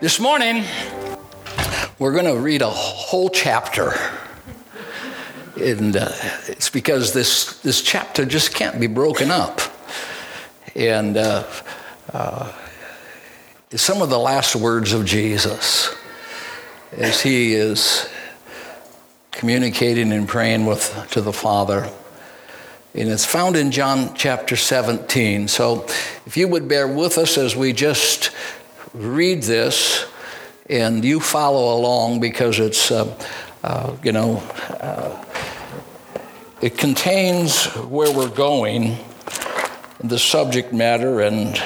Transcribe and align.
This 0.00 0.18
morning, 0.18 0.64
we're 1.98 2.14
going 2.14 2.24
to 2.24 2.38
read 2.38 2.62
a 2.62 2.70
whole 2.70 3.28
chapter. 3.28 3.92
And 5.60 5.94
uh, 5.94 6.08
it's 6.48 6.70
because 6.70 7.12
this, 7.12 7.60
this 7.60 7.82
chapter 7.82 8.24
just 8.24 8.54
can't 8.54 8.80
be 8.80 8.86
broken 8.86 9.30
up. 9.30 9.60
And 10.74 11.18
uh, 11.18 11.46
uh, 12.14 12.50
some 13.72 14.00
of 14.00 14.08
the 14.08 14.18
last 14.18 14.56
words 14.56 14.94
of 14.94 15.04
Jesus 15.04 15.94
as 16.92 17.20
he 17.20 17.52
is 17.52 18.08
communicating 19.32 20.12
and 20.12 20.26
praying 20.26 20.64
with, 20.64 21.08
to 21.10 21.20
the 21.20 21.34
Father. 21.34 21.90
And 22.94 23.10
it's 23.10 23.26
found 23.26 23.54
in 23.54 23.70
John 23.70 24.14
chapter 24.14 24.56
17. 24.56 25.46
So 25.48 25.84
if 26.24 26.38
you 26.38 26.48
would 26.48 26.68
bear 26.68 26.88
with 26.88 27.18
us 27.18 27.36
as 27.36 27.54
we 27.54 27.74
just 27.74 28.30
read 28.94 29.42
this 29.42 30.06
and 30.68 31.04
you 31.04 31.20
follow 31.20 31.76
along 31.76 32.20
because 32.20 32.58
it's, 32.58 32.90
uh, 32.90 33.16
uh, 33.62 33.96
you 34.02 34.12
know, 34.12 34.36
uh, 34.80 35.24
it 36.60 36.76
contains 36.78 37.66
where 37.76 38.12
we're 38.14 38.28
going, 38.28 38.96
the 40.02 40.18
subject 40.18 40.72
matter, 40.72 41.20
and 41.20 41.60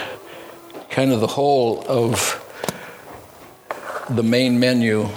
kind 0.91 1.12
of 1.12 1.21
the 1.21 1.27
whole 1.27 1.84
of 1.89 2.41
the 4.11 4.23
main 4.23 4.61
menu 4.61 5.09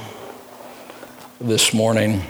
this 1.40 1.74
morning. 1.74 2.22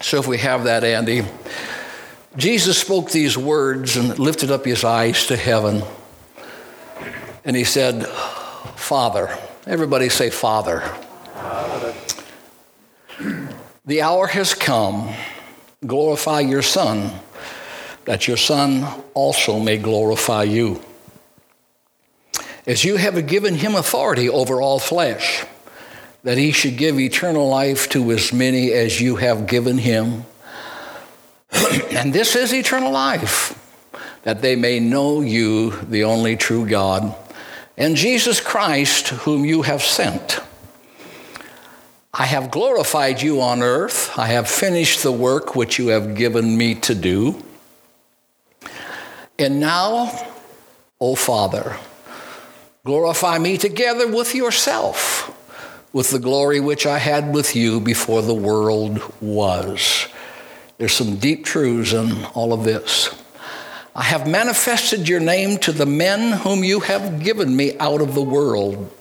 so 0.00 0.18
if 0.18 0.26
we 0.26 0.38
have 0.38 0.64
that, 0.64 0.84
Andy. 0.84 1.24
Jesus 2.36 2.78
spoke 2.78 3.10
these 3.10 3.36
words 3.36 3.96
and 3.96 4.18
lifted 4.18 4.50
up 4.50 4.64
his 4.64 4.84
eyes 4.84 5.26
to 5.26 5.36
heaven. 5.36 5.82
And 7.46 7.54
he 7.54 7.62
said, 7.62 8.04
Father. 8.74 9.38
Everybody 9.68 10.08
say, 10.08 10.30
Father. 10.30 10.80
Father. 11.32 11.94
The 13.86 14.02
hour 14.02 14.26
has 14.26 14.52
come. 14.52 15.14
Glorify 15.86 16.40
your 16.40 16.62
Son, 16.62 17.12
that 18.04 18.26
your 18.26 18.36
Son 18.36 18.84
also 19.14 19.60
may 19.60 19.76
glorify 19.78 20.42
you. 20.42 20.82
As 22.66 22.84
you 22.84 22.96
have 22.96 23.28
given 23.28 23.54
him 23.54 23.76
authority 23.76 24.28
over 24.28 24.60
all 24.60 24.80
flesh, 24.80 25.44
that 26.24 26.38
he 26.38 26.50
should 26.50 26.76
give 26.76 26.98
eternal 26.98 27.48
life 27.48 27.88
to 27.90 28.10
as 28.10 28.32
many 28.32 28.72
as 28.72 29.00
you 29.00 29.16
have 29.16 29.46
given 29.46 29.78
him. 29.78 30.24
and 31.92 32.12
this 32.12 32.34
is 32.34 32.52
eternal 32.52 32.90
life, 32.90 33.56
that 34.24 34.42
they 34.42 34.56
may 34.56 34.80
know 34.80 35.20
you, 35.20 35.70
the 35.82 36.02
only 36.02 36.34
true 36.34 36.68
God 36.68 37.14
and 37.76 37.96
Jesus 37.96 38.40
Christ, 38.40 39.08
whom 39.08 39.44
you 39.44 39.62
have 39.62 39.82
sent. 39.82 40.40
I 42.12 42.24
have 42.24 42.50
glorified 42.50 43.20
you 43.20 43.42
on 43.42 43.62
earth. 43.62 44.18
I 44.18 44.28
have 44.28 44.48
finished 44.48 45.02
the 45.02 45.12
work 45.12 45.54
which 45.54 45.78
you 45.78 45.88
have 45.88 46.14
given 46.14 46.56
me 46.56 46.74
to 46.76 46.94
do. 46.94 47.42
And 49.38 49.60
now, 49.60 50.26
O 50.98 51.14
Father, 51.14 51.76
glorify 52.84 53.36
me 53.36 53.58
together 53.58 54.08
with 54.08 54.34
yourself, 54.34 55.30
with 55.92 56.10
the 56.10 56.18
glory 56.18 56.58
which 56.58 56.86
I 56.86 56.98
had 56.98 57.34
with 57.34 57.54
you 57.54 57.80
before 57.80 58.22
the 58.22 58.34
world 58.34 59.02
was. 59.20 60.08
There's 60.78 60.94
some 60.94 61.16
deep 61.16 61.44
truths 61.44 61.92
in 61.92 62.24
all 62.32 62.54
of 62.54 62.64
this. 62.64 63.14
I 63.98 64.02
have 64.02 64.28
manifested 64.28 65.08
your 65.08 65.20
name 65.20 65.56
to 65.60 65.72
the 65.72 65.86
men 65.86 66.32
whom 66.32 66.62
you 66.62 66.80
have 66.80 67.24
given 67.24 67.56
me 67.56 67.78
out 67.78 68.02
of 68.02 68.14
the 68.14 68.20
world. 68.22 68.94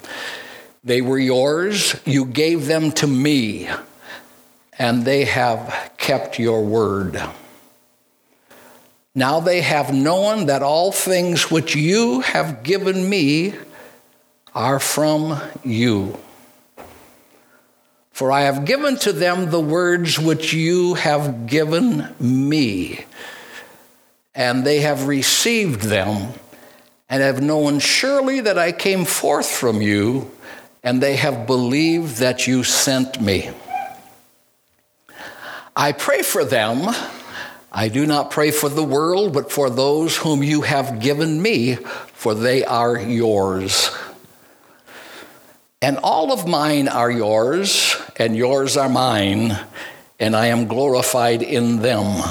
They 0.85 1.01
were 1.01 1.19
yours, 1.19 1.99
you 2.05 2.23
gave 2.23 2.67
them 2.67 2.93
to 2.93 3.05
me, 3.05 3.67
and 4.79 5.03
they 5.03 5.25
have 5.25 5.91
kept 5.97 6.39
your 6.39 6.63
word. 6.63 7.21
Now 9.13 9.41
they 9.41 9.59
have 9.59 9.93
known 9.93 10.45
that 10.45 10.63
all 10.63 10.93
things 10.93 11.51
which 11.51 11.75
you 11.75 12.21
have 12.21 12.63
given 12.63 13.09
me 13.09 13.53
are 14.53 14.79
from 14.79 15.41
you. 15.65 16.17
For 18.13 18.31
I 18.31 18.43
have 18.43 18.63
given 18.63 18.95
to 18.99 19.11
them 19.11 19.51
the 19.51 19.59
words 19.59 20.17
which 20.17 20.53
you 20.53 20.93
have 20.93 21.47
given 21.47 22.15
me 22.17 23.03
and 24.35 24.65
they 24.65 24.81
have 24.81 25.07
received 25.07 25.81
them 25.81 26.33
and 27.07 27.23
have 27.23 27.41
known 27.41 27.79
surely 27.79 28.41
that 28.41 28.57
I 28.57 28.71
came 28.71 29.05
forth 29.05 29.49
from 29.49 29.81
you, 29.81 30.31
and 30.83 31.01
they 31.01 31.15
have 31.15 31.47
believed 31.47 32.17
that 32.17 32.45
you 32.45 32.63
sent 32.63 33.21
me. 33.21 33.49
I 35.75 35.91
pray 35.93 36.21
for 36.21 36.43
them. 36.43 36.93
I 37.71 37.89
do 37.89 38.05
not 38.05 38.31
pray 38.31 38.51
for 38.51 38.69
the 38.69 38.83
world, 38.83 39.33
but 39.33 39.51
for 39.51 39.69
those 39.69 40.17
whom 40.17 40.43
you 40.43 40.61
have 40.61 40.99
given 40.99 41.41
me, 41.41 41.75
for 41.75 42.33
they 42.33 42.63
are 42.63 42.97
yours. 42.97 43.91
And 45.81 45.97
all 45.97 46.31
of 46.31 46.47
mine 46.47 46.87
are 46.87 47.11
yours, 47.11 47.95
and 48.17 48.35
yours 48.35 48.77
are 48.77 48.89
mine, 48.89 49.57
and 50.19 50.35
I 50.35 50.47
am 50.47 50.67
glorified 50.67 51.43
in 51.43 51.81
them. 51.81 52.23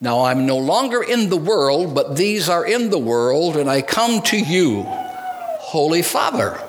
Now 0.00 0.24
I'm 0.24 0.44
no 0.44 0.58
longer 0.58 1.02
in 1.02 1.30
the 1.30 1.38
world, 1.38 1.94
but 1.94 2.16
these 2.16 2.48
are 2.50 2.66
in 2.66 2.90
the 2.90 2.98
world, 2.98 3.56
and 3.56 3.70
I 3.70 3.80
come 3.80 4.20
to 4.22 4.38
you, 4.38 4.82
Holy 4.86 6.02
Father. 6.02 6.60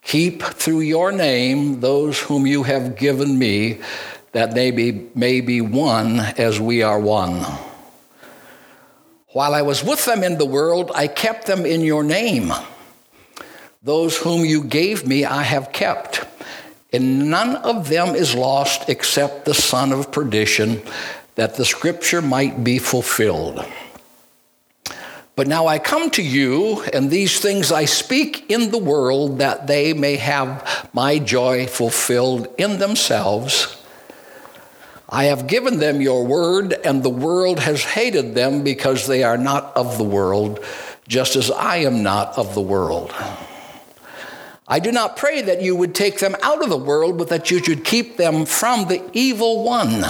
Keep 0.00 0.42
through 0.42 0.80
your 0.80 1.12
name 1.12 1.80
those 1.80 2.18
whom 2.18 2.46
you 2.46 2.62
have 2.62 2.96
given 2.96 3.38
me, 3.38 3.80
that 4.32 4.54
they 4.54 4.70
be, 4.70 5.08
may 5.14 5.42
be 5.42 5.60
one 5.60 6.18
as 6.18 6.58
we 6.58 6.82
are 6.82 6.98
one. 6.98 7.44
While 9.28 9.52
I 9.52 9.60
was 9.60 9.84
with 9.84 10.06
them 10.06 10.22
in 10.22 10.38
the 10.38 10.46
world, 10.46 10.90
I 10.94 11.08
kept 11.08 11.46
them 11.46 11.66
in 11.66 11.82
your 11.82 12.02
name. 12.02 12.52
Those 13.82 14.16
whom 14.16 14.46
you 14.46 14.64
gave 14.64 15.06
me, 15.06 15.26
I 15.26 15.42
have 15.42 15.72
kept. 15.72 16.24
And 16.90 17.28
none 17.28 17.56
of 17.56 17.88
them 17.88 18.14
is 18.14 18.34
lost 18.34 18.88
except 18.88 19.44
the 19.44 19.52
son 19.52 19.92
of 19.92 20.10
perdition 20.10 20.80
that 21.36 21.54
the 21.54 21.64
scripture 21.64 22.20
might 22.20 22.64
be 22.64 22.78
fulfilled. 22.78 23.64
But 25.36 25.46
now 25.46 25.66
I 25.66 25.78
come 25.78 26.08
to 26.12 26.22
you, 26.22 26.82
and 26.94 27.10
these 27.10 27.40
things 27.40 27.70
I 27.70 27.84
speak 27.84 28.50
in 28.50 28.70
the 28.70 28.78
world, 28.78 29.38
that 29.38 29.66
they 29.66 29.92
may 29.92 30.16
have 30.16 30.88
my 30.94 31.18
joy 31.18 31.66
fulfilled 31.66 32.48
in 32.56 32.78
themselves. 32.78 33.76
I 35.10 35.24
have 35.24 35.46
given 35.46 35.78
them 35.78 36.00
your 36.00 36.24
word, 36.26 36.72
and 36.72 37.02
the 37.02 37.10
world 37.10 37.60
has 37.60 37.84
hated 37.84 38.34
them 38.34 38.64
because 38.64 39.06
they 39.06 39.22
are 39.22 39.36
not 39.36 39.76
of 39.76 39.98
the 39.98 40.04
world, 40.04 40.64
just 41.06 41.36
as 41.36 41.50
I 41.50 41.76
am 41.76 42.02
not 42.02 42.38
of 42.38 42.54
the 42.54 42.62
world. 42.62 43.14
I 44.66 44.80
do 44.80 44.90
not 44.90 45.18
pray 45.18 45.42
that 45.42 45.60
you 45.60 45.76
would 45.76 45.94
take 45.94 46.18
them 46.18 46.34
out 46.42 46.62
of 46.62 46.70
the 46.70 46.78
world, 46.78 47.18
but 47.18 47.28
that 47.28 47.50
you 47.50 47.62
should 47.62 47.84
keep 47.84 48.16
them 48.16 48.46
from 48.46 48.88
the 48.88 49.02
evil 49.12 49.62
one. 49.62 50.02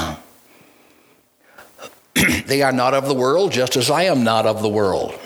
they 2.47 2.62
are 2.62 2.72
not 2.72 2.94
of 2.94 3.09
the 3.09 3.15
world, 3.15 3.53
just 3.53 3.77
as 3.77 3.91
I 3.91 4.04
am 4.04 4.25
not 4.25 4.47
of 4.47 4.62
the 4.62 4.69
world. 4.69 5.19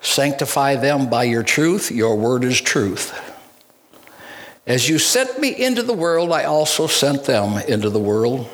Sanctify 0.00 0.76
them 0.76 1.08
by 1.08 1.24
your 1.24 1.42
truth. 1.42 1.90
Your 1.90 2.16
word 2.16 2.44
is 2.44 2.60
truth. 2.60 3.18
As 4.66 4.88
you 4.88 4.98
sent 4.98 5.38
me 5.38 5.48
into 5.48 5.82
the 5.82 5.94
world, 5.94 6.30
I 6.30 6.44
also 6.44 6.86
sent 6.86 7.24
them 7.24 7.58
into 7.68 7.88
the 7.88 7.98
world. 7.98 8.48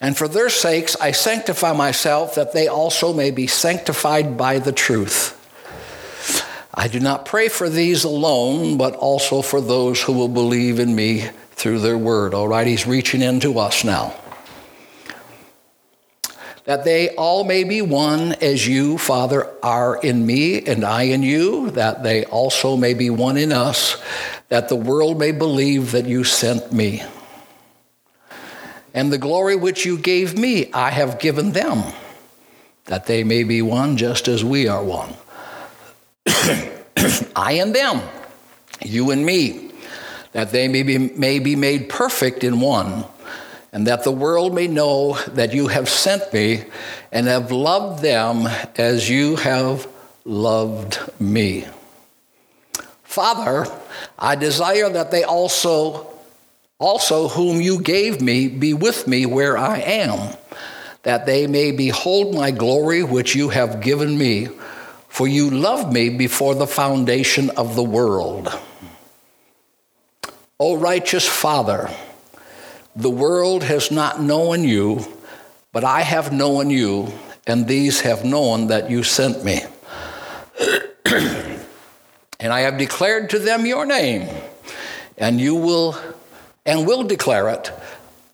And 0.00 0.16
for 0.16 0.26
their 0.26 0.48
sakes, 0.48 0.96
I 1.00 1.12
sanctify 1.12 1.72
myself 1.72 2.34
that 2.34 2.52
they 2.52 2.66
also 2.66 3.12
may 3.12 3.30
be 3.30 3.46
sanctified 3.46 4.36
by 4.36 4.58
the 4.58 4.72
truth. 4.72 5.38
I 6.74 6.88
do 6.88 6.98
not 6.98 7.26
pray 7.26 7.48
for 7.48 7.68
these 7.68 8.02
alone, 8.02 8.76
but 8.76 8.96
also 8.96 9.42
for 9.42 9.60
those 9.60 10.02
who 10.02 10.12
will 10.12 10.28
believe 10.28 10.80
in 10.80 10.96
me 10.96 11.28
through 11.52 11.78
their 11.78 11.98
word. 11.98 12.34
All 12.34 12.48
right, 12.48 12.66
he's 12.66 12.86
reaching 12.86 13.22
into 13.22 13.58
us 13.58 13.84
now 13.84 14.16
that 16.72 16.84
they 16.84 17.10
all 17.16 17.44
may 17.44 17.64
be 17.64 17.82
one 17.82 18.32
as 18.40 18.66
you, 18.66 18.96
Father, 18.96 19.46
are 19.62 19.94
in 19.98 20.24
me 20.24 20.64
and 20.64 20.86
I 20.86 21.02
in 21.02 21.22
you, 21.22 21.70
that 21.72 22.02
they 22.02 22.24
also 22.24 22.78
may 22.78 22.94
be 22.94 23.10
one 23.10 23.36
in 23.36 23.52
us, 23.52 24.02
that 24.48 24.70
the 24.70 24.76
world 24.76 25.18
may 25.18 25.32
believe 25.32 25.92
that 25.92 26.06
you 26.06 26.24
sent 26.24 26.72
me. 26.72 27.02
And 28.94 29.12
the 29.12 29.18
glory 29.18 29.54
which 29.54 29.84
you 29.84 29.98
gave 29.98 30.38
me, 30.38 30.72
I 30.72 30.88
have 30.88 31.18
given 31.18 31.52
them, 31.52 31.82
that 32.86 33.04
they 33.04 33.22
may 33.22 33.44
be 33.44 33.60
one 33.60 33.98
just 33.98 34.26
as 34.26 34.42
we 34.42 34.66
are 34.66 34.82
one. 34.82 35.12
I 37.36 37.58
and 37.60 37.74
them, 37.74 38.00
you 38.80 39.10
and 39.10 39.26
me, 39.26 39.72
that 40.32 40.52
they 40.52 40.68
may 40.68 40.84
be, 40.84 40.96
may 40.96 41.38
be 41.38 41.54
made 41.54 41.90
perfect 41.90 42.42
in 42.42 42.60
one 42.60 43.04
and 43.72 43.86
that 43.86 44.04
the 44.04 44.12
world 44.12 44.54
may 44.54 44.68
know 44.68 45.18
that 45.28 45.54
you 45.54 45.68
have 45.68 45.88
sent 45.88 46.32
me 46.32 46.64
and 47.10 47.26
have 47.26 47.50
loved 47.50 48.02
them 48.02 48.46
as 48.76 49.08
you 49.08 49.36
have 49.36 49.88
loved 50.24 51.00
me. 51.18 51.64
Father, 53.02 53.66
I 54.18 54.36
desire 54.36 54.88
that 54.90 55.10
they 55.10 55.24
also 55.24 56.08
also 56.78 57.28
whom 57.28 57.60
you 57.60 57.80
gave 57.80 58.20
me 58.20 58.48
be 58.48 58.74
with 58.74 59.06
me 59.06 59.24
where 59.24 59.56
I 59.56 59.78
am, 59.78 60.34
that 61.04 61.26
they 61.26 61.46
may 61.46 61.70
behold 61.70 62.34
my 62.34 62.50
glory 62.50 63.04
which 63.04 63.36
you 63.36 63.50
have 63.50 63.80
given 63.80 64.18
me, 64.18 64.48
for 65.08 65.28
you 65.28 65.50
loved 65.50 65.92
me 65.92 66.08
before 66.10 66.54
the 66.54 66.66
foundation 66.66 67.50
of 67.50 67.76
the 67.76 67.82
world. 67.84 68.48
O 70.58 70.76
righteous 70.76 71.28
Father, 71.28 71.88
the 72.94 73.10
world 73.10 73.62
has 73.62 73.90
not 73.90 74.20
known 74.20 74.64
you, 74.64 75.04
but 75.72 75.84
I 75.84 76.02
have 76.02 76.32
known 76.32 76.70
you, 76.70 77.12
and 77.46 77.66
these 77.66 78.00
have 78.02 78.24
known 78.24 78.68
that 78.68 78.90
you 78.90 79.02
sent 79.02 79.44
me. 79.44 79.60
and 81.06 82.52
I 82.52 82.60
have 82.60 82.78
declared 82.78 83.30
to 83.30 83.38
them 83.38 83.66
your 83.66 83.86
name, 83.86 84.28
and 85.16 85.40
you 85.40 85.54
will 85.54 85.96
and 86.64 86.86
will 86.86 87.02
declare 87.02 87.48
it 87.48 87.72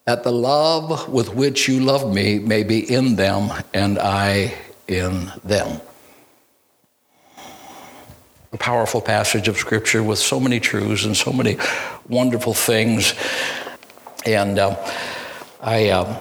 that 0.04 0.22
the 0.22 0.32
love 0.32 1.08
with 1.08 1.34
which 1.34 1.68
you 1.68 1.80
love 1.80 2.12
me 2.12 2.38
may 2.38 2.62
be 2.62 2.80
in 2.92 3.16
them 3.16 3.50
and 3.74 3.98
I 3.98 4.54
in 4.86 5.30
them. 5.44 5.80
A 8.52 8.56
powerful 8.56 9.02
passage 9.02 9.48
of 9.48 9.58
Scripture 9.58 10.02
with 10.02 10.18
so 10.18 10.40
many 10.40 10.60
truths 10.60 11.04
and 11.04 11.14
so 11.14 11.30
many 11.30 11.58
wonderful 12.08 12.54
things. 12.54 13.12
And 14.26 14.58
uh, 14.58 14.76
I 15.60 15.88
uh, 15.88 16.20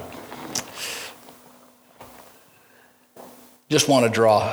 just 3.69 3.89
want 3.89 4.05
to 4.05 4.11
draw, 4.11 4.43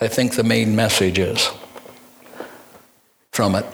I 0.00 0.08
think, 0.08 0.34
the 0.34 0.44
main 0.44 0.76
message 0.76 1.18
is 1.18 1.50
from 3.32 3.54
it. 3.54 3.66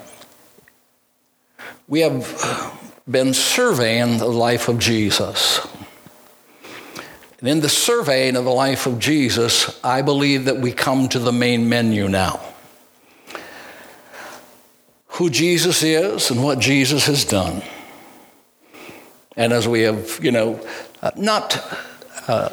We 1.87 2.00
have 2.00 2.81
been 3.11 3.35
surveying 3.35 4.19
the 4.19 4.26
life 4.26 4.69
of 4.69 4.79
Jesus. 4.79 5.67
And 7.41 7.49
in 7.49 7.61
the 7.61 7.69
surveying 7.69 8.37
of 8.37 8.44
the 8.44 8.50
life 8.50 8.87
of 8.87 8.99
Jesus, 8.99 9.79
I 9.85 10.00
believe 10.00 10.46
that 10.46 10.56
we 10.56 10.73
come 10.73 11.08
to 11.11 11.19
the 11.19 11.32
main 11.32 11.69
menu 11.69 12.08
now. 12.08 12.41
Who 15.08 15.29
Jesus 15.29 15.82
is 15.82 16.31
and 16.31 16.43
what 16.43 16.58
Jesus 16.58 17.06
has 17.06 17.25
done. 17.25 17.62
And 19.37 19.53
as 19.53 19.67
we 19.67 19.83
have, 19.83 20.21
you 20.23 20.31
know, 20.31 20.61
uh, 21.03 21.11
not 21.17 21.61
uh, 22.29 22.51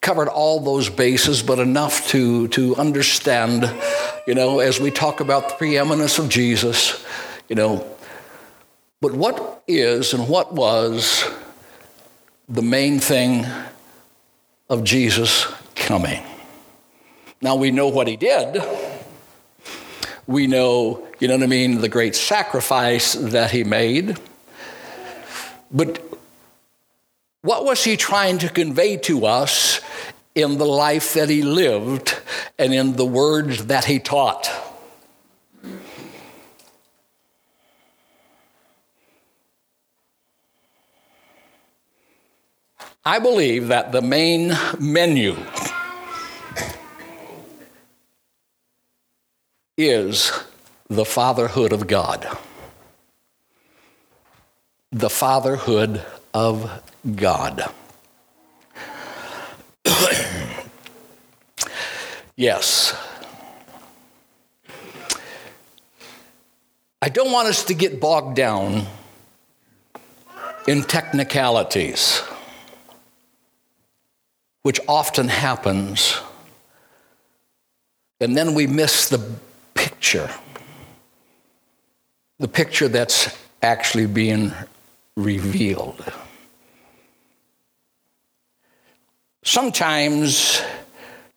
covered 0.00 0.28
all 0.28 0.60
those 0.60 0.88
bases, 0.88 1.42
but 1.42 1.58
enough 1.58 2.08
to, 2.08 2.48
to 2.48 2.74
understand, 2.76 3.70
you 4.26 4.34
know, 4.34 4.60
as 4.60 4.80
we 4.80 4.90
talk 4.90 5.20
about 5.20 5.50
the 5.50 5.54
preeminence 5.56 6.18
of 6.18 6.28
Jesus, 6.28 7.04
you 7.48 7.56
know, 7.56 7.86
but 9.00 9.12
what 9.12 9.62
is 9.68 10.14
and 10.14 10.28
what 10.28 10.52
was 10.52 11.24
the 12.48 12.62
main 12.62 12.98
thing 12.98 13.46
of 14.68 14.82
Jesus 14.82 15.46
coming? 15.74 16.22
Now 17.40 17.54
we 17.54 17.70
know 17.70 17.88
what 17.88 18.08
he 18.08 18.16
did. 18.16 18.62
We 20.26 20.46
know, 20.46 21.06
you 21.20 21.28
know 21.28 21.36
what 21.36 21.44
I 21.44 21.46
mean, 21.46 21.80
the 21.80 21.88
great 21.88 22.16
sacrifice 22.16 23.14
that 23.14 23.50
he 23.50 23.62
made. 23.62 24.18
But 25.70 26.02
what 27.42 27.64
was 27.64 27.84
he 27.84 27.96
trying 27.96 28.38
to 28.38 28.48
convey 28.48 28.96
to 28.98 29.26
us 29.26 29.80
in 30.34 30.58
the 30.58 30.66
life 30.66 31.14
that 31.14 31.28
he 31.28 31.42
lived 31.42 32.18
and 32.58 32.72
in 32.72 32.96
the 32.96 33.06
words 33.06 33.66
that 33.66 33.84
he 33.84 33.98
taught? 33.98 34.50
I 43.04 43.18
believe 43.18 43.68
that 43.68 43.92
the 43.92 44.02
main 44.02 44.52
menu 44.78 45.34
is 49.78 50.30
the 50.88 51.06
fatherhood 51.06 51.72
of 51.72 51.86
God. 51.86 52.28
The 54.90 55.10
fatherhood 55.10 56.02
of 56.32 56.82
God. 57.14 57.70
yes. 62.36 62.96
I 67.00 67.08
don't 67.08 67.30
want 67.32 67.48
us 67.48 67.64
to 67.64 67.74
get 67.74 68.00
bogged 68.00 68.36
down 68.36 68.86
in 70.66 70.82
technicalities 70.82 72.22
which 74.68 74.80
often 74.86 75.28
happens, 75.28 76.20
and 78.20 78.36
then 78.36 78.52
we 78.52 78.66
miss 78.66 79.08
the 79.08 79.18
picture, 79.72 80.28
the 82.38 82.48
picture 82.48 82.86
that's 82.86 83.34
actually 83.62 84.06
being 84.06 84.52
revealed. 85.18 86.04
Sometimes 89.44 90.62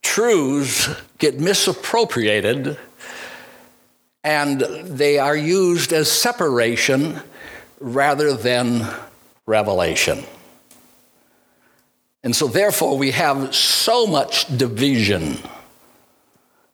truths 0.03 0.89
get 1.17 1.39
misappropriated 1.39 2.77
and 4.23 4.61
they 4.61 5.17
are 5.17 5.35
used 5.35 5.93
as 5.93 6.11
separation 6.11 7.21
rather 7.79 8.33
than 8.33 8.87
revelation. 9.47 10.23
And 12.23 12.35
so, 12.35 12.47
therefore, 12.47 12.99
we 12.99 13.11
have 13.11 13.55
so 13.55 14.05
much 14.05 14.45
division, 14.55 15.39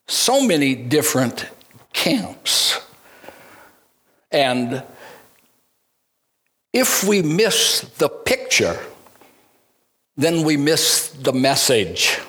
so 0.07 0.45
many 0.45 0.75
different 0.75 1.47
camps. 1.93 2.81
And 4.29 4.83
if 6.77 7.03
we 7.03 7.23
miss 7.23 7.81
the 7.97 8.07
picture, 8.07 8.79
then 10.15 10.43
we 10.43 10.55
miss 10.57 11.09
the 11.09 11.33
message. 11.33 12.19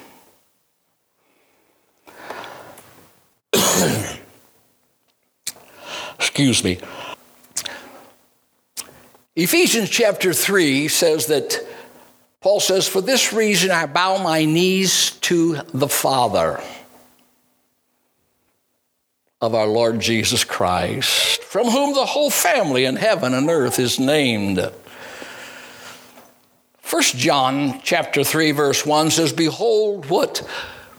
Excuse 6.19 6.65
me. 6.65 6.79
Ephesians 9.37 9.91
chapter 9.91 10.33
3 10.33 10.89
says 10.89 11.27
that 11.27 11.63
Paul 12.41 12.61
says, 12.61 12.89
For 12.89 13.03
this 13.03 13.35
reason 13.35 13.71
I 13.71 13.85
bow 13.85 14.17
my 14.23 14.47
knees 14.47 15.11
to 15.29 15.59
the 15.75 15.89
Father 15.89 16.63
of 19.41 19.55
our 19.55 19.67
Lord 19.67 20.01
Jesus 20.01 20.45
Christ, 20.45 21.43
from 21.45 21.69
whom 21.69 21.95
the 21.95 22.07
whole 22.07 22.31
family 22.31 22.85
in 22.85 22.97
heaven 22.97 23.35
and 23.35 23.49
earth 23.49 23.79
is 23.79 23.99
named. 23.99 24.59
1 26.91 27.03
John 27.03 27.81
chapter 27.83 28.25
3 28.25 28.53
verse 28.53 28.85
1 28.87 29.11
says 29.11 29.33
behold 29.33 30.07
what 30.07 30.49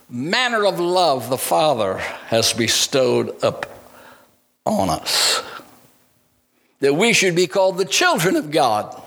manner 0.09 0.65
of 0.65 0.79
love 0.79 1.29
the 1.29 1.37
Father 1.37 1.97
has 1.97 2.53
bestowed 2.53 3.43
up 3.43 3.65
on 4.65 4.89
us 4.89 5.41
that 6.79 6.95
we 6.95 7.13
should 7.13 7.35
be 7.35 7.47
called 7.47 7.77
the 7.77 7.85
children 7.85 8.35
of 8.35 8.51
God. 8.51 9.01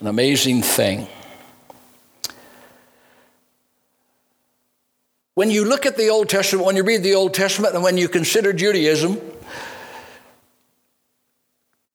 An 0.00 0.06
amazing 0.06 0.62
thing. 0.62 1.08
When 5.34 5.50
you 5.50 5.64
look 5.64 5.84
at 5.84 5.96
the 5.96 6.08
Old 6.08 6.28
Testament, 6.28 6.64
when 6.64 6.76
you 6.76 6.84
read 6.84 7.02
the 7.02 7.14
Old 7.14 7.34
Testament, 7.34 7.74
and 7.74 7.82
when 7.82 7.98
you 7.98 8.08
consider 8.08 8.52
Judaism, 8.52 9.20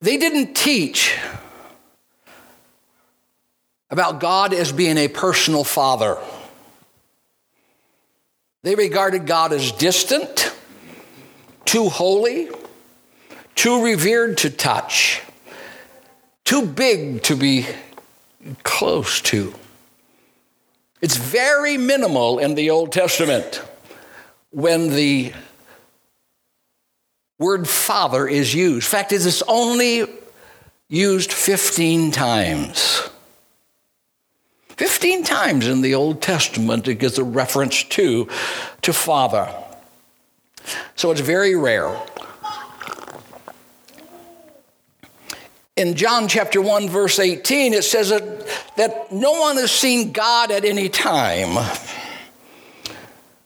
they 0.02 0.18
didn't 0.18 0.56
teach 0.56 1.18
about 3.90 4.20
God 4.20 4.54
as 4.54 4.72
being 4.72 4.98
a 4.98 5.08
personal 5.08 5.64
father. 5.64 6.18
They 8.62 8.76
regarded 8.76 9.26
God 9.26 9.54
as 9.54 9.72
distant, 9.72 10.54
too 11.64 11.88
holy, 11.88 12.50
too 13.56 13.84
revered 13.84 14.38
to 14.40 14.50
touch, 14.50 15.22
too 16.44 16.66
big 16.66 17.24
to 17.24 17.38
be 17.38 17.66
close 18.64 19.22
to. 19.22 19.54
It's 21.02 21.16
very 21.16 21.78
minimal 21.78 22.40
in 22.40 22.56
the 22.56 22.70
Old 22.70 22.92
Testament 22.92 23.64
when 24.52 24.90
the 24.90 25.34
word 27.38 27.68
father 27.70 28.28
is 28.28 28.54
used. 28.54 28.88
Fact, 28.88 29.14
it's 29.14 29.42
only 29.44 30.06
used 30.90 31.32
15 31.32 32.12
times. 32.12 33.10
15 34.80 35.24
times 35.24 35.68
in 35.68 35.82
the 35.82 35.96
Old 35.96 36.22
Testament 36.22 36.88
it 36.88 36.96
gives 36.96 37.18
a 37.18 37.24
reference 37.24 37.84
to, 37.84 38.28
to 38.82 38.94
Father. 38.94 39.54
So 40.96 41.12
it's 41.12 41.22
very 41.22 41.56
rare. 41.56 41.98
In 45.80 45.96
John 45.96 46.28
chapter 46.28 46.62
1, 46.62 46.90
verse 46.90 47.20
18, 47.20 47.74
it 47.74 47.86
says 47.86 48.10
that, 48.10 48.46
that 48.76 49.14
no 49.14 49.32
one 49.40 49.56
has 49.56 49.72
seen 49.72 50.12
God 50.12 50.52
at 50.52 50.66
any 50.66 50.90
time, 50.90 51.54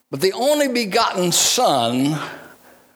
but 0.10 0.20
the 0.20 0.34
only 0.34 0.68
begotten 0.68 1.32
Son 1.32 2.20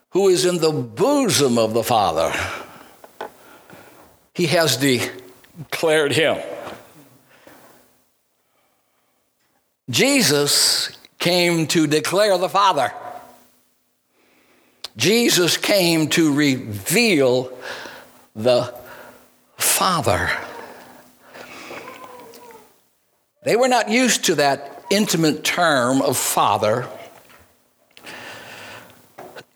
who 0.10 0.29
is 0.29 0.44
in 0.44 0.58
the 0.58 0.72
bosom 0.72 1.60
of 1.60 1.75
the 1.75 1.84
Father, 1.84 2.34
he 4.34 4.48
has 4.48 4.75
declared 4.75 6.13
him. 6.13 6.39
Jesus 9.91 10.98
came 11.20 11.67
to 11.67 11.86
declare 11.86 12.39
the 12.39 12.50
Father. 12.50 12.91
Jesus 14.96 15.58
came 15.58 16.08
to 16.10 16.34
reveal 16.34 17.56
the 18.36 18.74
Father. 19.57 20.29
They 23.43 23.55
were 23.55 23.67
not 23.67 23.89
used 23.89 24.25
to 24.25 24.35
that 24.35 24.85
intimate 24.89 25.43
term 25.43 26.01
of 26.01 26.17
Father. 26.17 26.87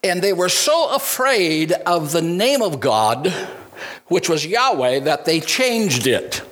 And 0.04 0.20
they 0.20 0.32
were 0.32 0.48
so 0.48 0.94
afraid 0.94 1.72
of 1.72 2.12
the 2.12 2.22
name 2.22 2.62
of 2.62 2.80
God, 2.80 3.28
which 4.06 4.28
was 4.28 4.44
Yahweh, 4.44 5.00
that 5.00 5.24
they 5.24 5.40
changed 5.40 6.06
it. 6.06 6.42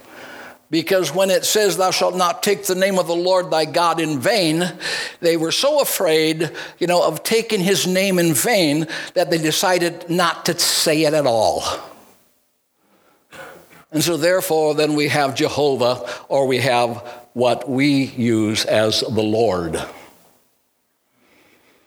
Because 0.71 1.13
when 1.13 1.31
it 1.31 1.45
says, 1.45 1.77
Thou 1.77 1.91
shalt 1.91 2.15
not 2.15 2.45
take 2.45 2.65
the 2.65 2.77
name 2.77 2.99
of 2.99 3.09
the 3.09 3.17
Lord 3.17 3.51
thy 3.51 3.65
God 3.65 4.01
in 4.01 4.21
vain, 4.21 4.73
they 5.21 5.37
were 5.37 5.51
so 5.51 5.81
afraid, 5.81 6.53
you 6.79 6.87
know, 6.87 7.03
of 7.03 7.25
taking 7.25 7.61
his 7.61 7.89
name 7.89 8.21
in 8.21 8.35
vain 8.35 8.87
that 9.15 9.31
they 9.31 9.39
decided 9.39 10.09
not 10.09 10.45
to 10.45 10.57
say 10.59 11.03
it 11.05 11.15
at 11.15 11.27
all. 11.27 11.65
And 13.93 14.05
so, 14.05 14.17
therefore, 14.17 14.75
then 14.75 14.95
we 14.95 15.09
have 15.09 15.35
Jehovah, 15.35 16.09
or 16.29 16.47
we 16.47 16.59
have 16.59 16.99
what 17.33 17.69
we 17.69 18.05
use 18.05 18.65
as 18.65 19.01
the 19.01 19.09
Lord. 19.09 19.81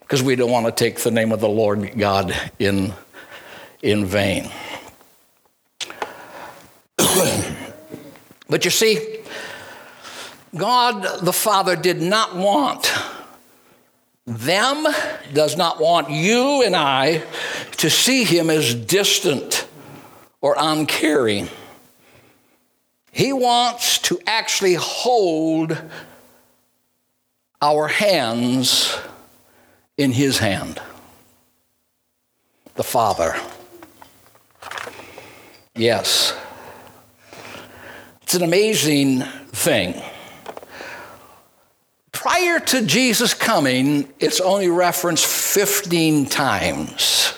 Because 0.00 0.22
we 0.22 0.36
don't 0.36 0.50
want 0.50 0.66
to 0.66 0.72
take 0.72 1.00
the 1.00 1.10
name 1.10 1.32
of 1.32 1.40
the 1.40 1.48
Lord 1.48 1.96
God 1.96 2.34
in, 2.58 2.92
in 3.82 4.04
vain. 4.04 4.50
but 8.48 8.64
you 8.64 8.70
see, 8.70 9.20
God 10.54 11.24
the 11.24 11.32
Father 11.32 11.74
did 11.74 12.00
not 12.02 12.36
want 12.36 12.92
them, 14.26 14.86
does 15.32 15.56
not 15.56 15.80
want 15.80 16.10
you 16.10 16.62
and 16.62 16.76
I 16.76 17.22
to 17.78 17.90
see 17.90 18.24
him 18.24 18.50
as 18.50 18.74
distant 18.74 19.66
or 20.40 20.54
uncaring. 20.58 21.48
He 23.14 23.32
wants 23.32 23.98
to 24.00 24.18
actually 24.26 24.74
hold 24.74 25.80
our 27.62 27.86
hands 27.86 28.98
in 29.96 30.10
His 30.10 30.38
hand. 30.38 30.82
The 32.74 32.82
Father. 32.82 33.36
Yes. 35.76 36.36
It's 38.22 38.34
an 38.34 38.42
amazing 38.42 39.20
thing. 39.20 40.02
Prior 42.10 42.58
to 42.58 42.84
Jesus 42.84 43.32
coming, 43.32 44.12
it's 44.18 44.40
only 44.40 44.68
referenced 44.68 45.24
15 45.24 46.26
times. 46.26 47.32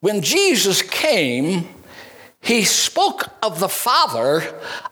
When 0.00 0.20
Jesus 0.20 0.82
came, 0.82 1.68
he 2.44 2.64
spoke 2.64 3.30
of 3.42 3.58
the 3.58 3.68
Father 3.68 4.40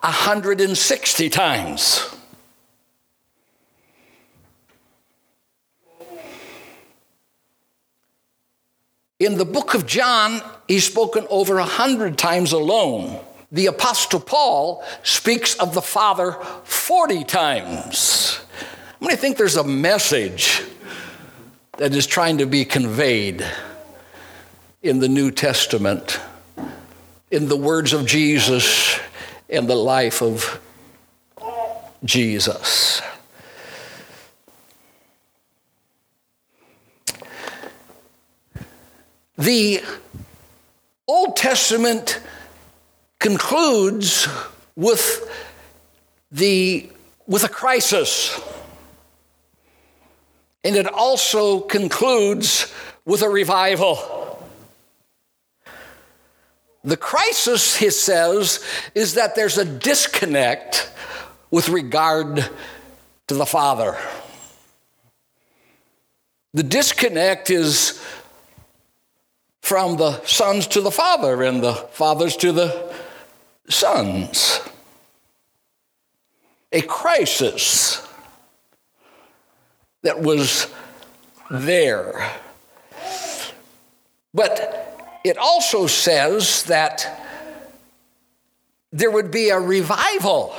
160 0.00 1.28
times. 1.28 2.14
In 9.20 9.38
the 9.38 9.44
book 9.44 9.74
of 9.74 9.86
John, 9.86 10.42
he's 10.66 10.84
spoken 10.84 11.26
over 11.30 11.58
a 11.58 11.64
hundred 11.64 12.18
times 12.18 12.52
alone. 12.52 13.20
The 13.52 13.66
Apostle 13.66 14.18
Paul 14.18 14.82
speaks 15.02 15.54
of 15.56 15.74
the 15.74 15.82
Father 15.82 16.32
40 16.64 17.22
times. 17.24 18.40
Mean, 19.00 19.10
I 19.10 19.16
think 19.16 19.36
there's 19.36 19.56
a 19.56 19.64
message 19.64 20.62
that 21.76 21.94
is 21.94 22.06
trying 22.06 22.38
to 22.38 22.46
be 22.46 22.64
conveyed 22.64 23.44
in 24.82 25.00
the 25.00 25.08
New 25.08 25.30
Testament 25.30 26.20
in 27.32 27.48
the 27.48 27.56
words 27.56 27.94
of 27.94 28.04
Jesus 28.04 29.00
and 29.48 29.66
the 29.66 29.74
life 29.74 30.20
of 30.22 30.60
Jesus. 32.04 33.00
The 39.38 39.82
Old 41.08 41.36
Testament 41.36 42.20
concludes 43.18 44.28
with 44.76 45.26
the 46.30 46.90
with 47.26 47.44
a 47.44 47.48
crisis. 47.48 48.38
And 50.64 50.76
it 50.76 50.86
also 50.86 51.60
concludes 51.60 52.72
with 53.06 53.22
a 53.22 53.28
revival. 53.28 54.21
The 56.84 56.96
crisis, 56.96 57.76
he 57.76 57.90
says, 57.90 58.64
is 58.94 59.14
that 59.14 59.36
there's 59.36 59.58
a 59.58 59.64
disconnect 59.64 60.90
with 61.50 61.68
regard 61.68 62.48
to 63.28 63.34
the 63.34 63.46
Father. 63.46 63.96
The 66.54 66.64
disconnect 66.64 67.50
is 67.50 68.04
from 69.60 69.96
the 69.96 70.24
sons 70.24 70.66
to 70.68 70.80
the 70.80 70.90
Father 70.90 71.42
and 71.42 71.62
the 71.62 71.74
fathers 71.74 72.36
to 72.38 72.50
the 72.50 72.92
sons. 73.68 74.60
A 76.72 76.82
crisis 76.82 78.06
that 80.02 80.20
was 80.20 80.66
there. 81.50 82.28
But 84.34 84.81
it 85.24 85.38
also 85.38 85.86
says 85.86 86.64
that 86.64 87.20
there 88.92 89.10
would 89.10 89.30
be 89.30 89.50
a 89.50 89.58
revival. 89.58 90.54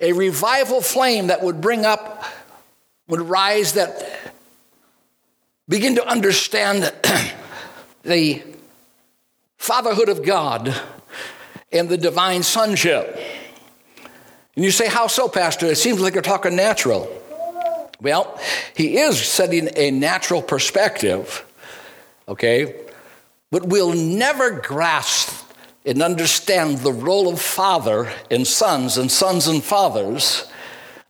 A 0.00 0.12
revival 0.12 0.80
flame 0.80 1.28
that 1.28 1.42
would 1.42 1.60
bring 1.60 1.84
up, 1.84 2.24
would 3.08 3.20
rise, 3.20 3.74
that 3.74 4.32
begin 5.68 5.96
to 5.96 6.06
understand 6.06 6.92
the 8.02 8.42
fatherhood 9.58 10.08
of 10.08 10.24
God 10.24 10.74
and 11.72 11.88
the 11.88 11.98
divine 11.98 12.42
sonship. 12.42 13.18
And 14.56 14.64
you 14.64 14.70
say, 14.70 14.88
How 14.88 15.06
so, 15.06 15.28
Pastor? 15.28 15.66
It 15.66 15.76
seems 15.76 16.00
like 16.00 16.14
you're 16.14 16.22
talking 16.22 16.54
natural. 16.54 17.10
Well, 18.00 18.38
he 18.76 18.98
is 18.98 19.20
setting 19.20 19.68
a 19.76 19.90
natural 19.90 20.42
perspective, 20.42 21.44
okay? 22.28 22.74
But 23.50 23.66
we'll 23.66 23.94
never 23.94 24.50
grasp 24.50 25.44
and 25.86 26.02
understand 26.02 26.78
the 26.78 26.92
role 26.92 27.28
of 27.28 27.40
father 27.40 28.10
and 28.30 28.46
sons 28.46 28.96
and 28.96 29.10
sons 29.10 29.46
and 29.46 29.62
fathers 29.62 30.50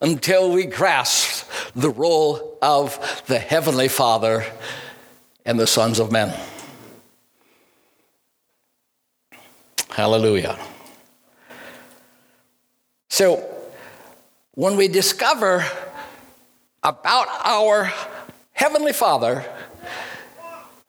until 0.00 0.52
we 0.52 0.66
grasp 0.66 1.48
the 1.74 1.90
role 1.90 2.58
of 2.60 3.22
the 3.26 3.38
Heavenly 3.38 3.88
Father 3.88 4.44
and 5.44 5.58
the 5.58 5.66
sons 5.66 5.98
of 5.98 6.10
men. 6.10 6.34
Hallelujah. 9.88 10.58
So, 13.08 13.48
when 14.54 14.76
we 14.76 14.88
discover 14.88 15.64
about 16.84 17.28
our 17.42 17.90
Heavenly 18.52 18.92
Father, 18.92 19.44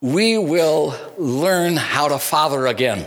we 0.02 0.38
will 0.38 0.94
learn 1.18 1.78
how 1.78 2.10
to 2.10 2.20
father 2.20 2.68
again. 2.68 3.06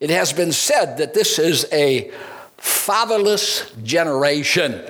It 0.00 0.10
has 0.10 0.32
been 0.32 0.50
said 0.50 0.96
that 0.96 1.14
this 1.14 1.38
is 1.38 1.66
a 1.70 2.10
fatherless 2.56 3.70
generation. 3.84 4.82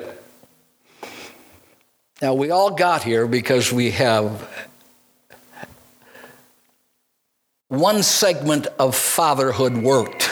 Now, 2.23 2.35
we 2.35 2.51
all 2.51 2.71
got 2.71 3.03
here 3.03 3.27
because 3.27 3.73
we 3.73 3.91
have 3.91 4.49
one 7.69 8.03
segment 8.03 8.69
of 8.79 8.95
fatherhood 8.95 9.77
worked. 9.77 10.31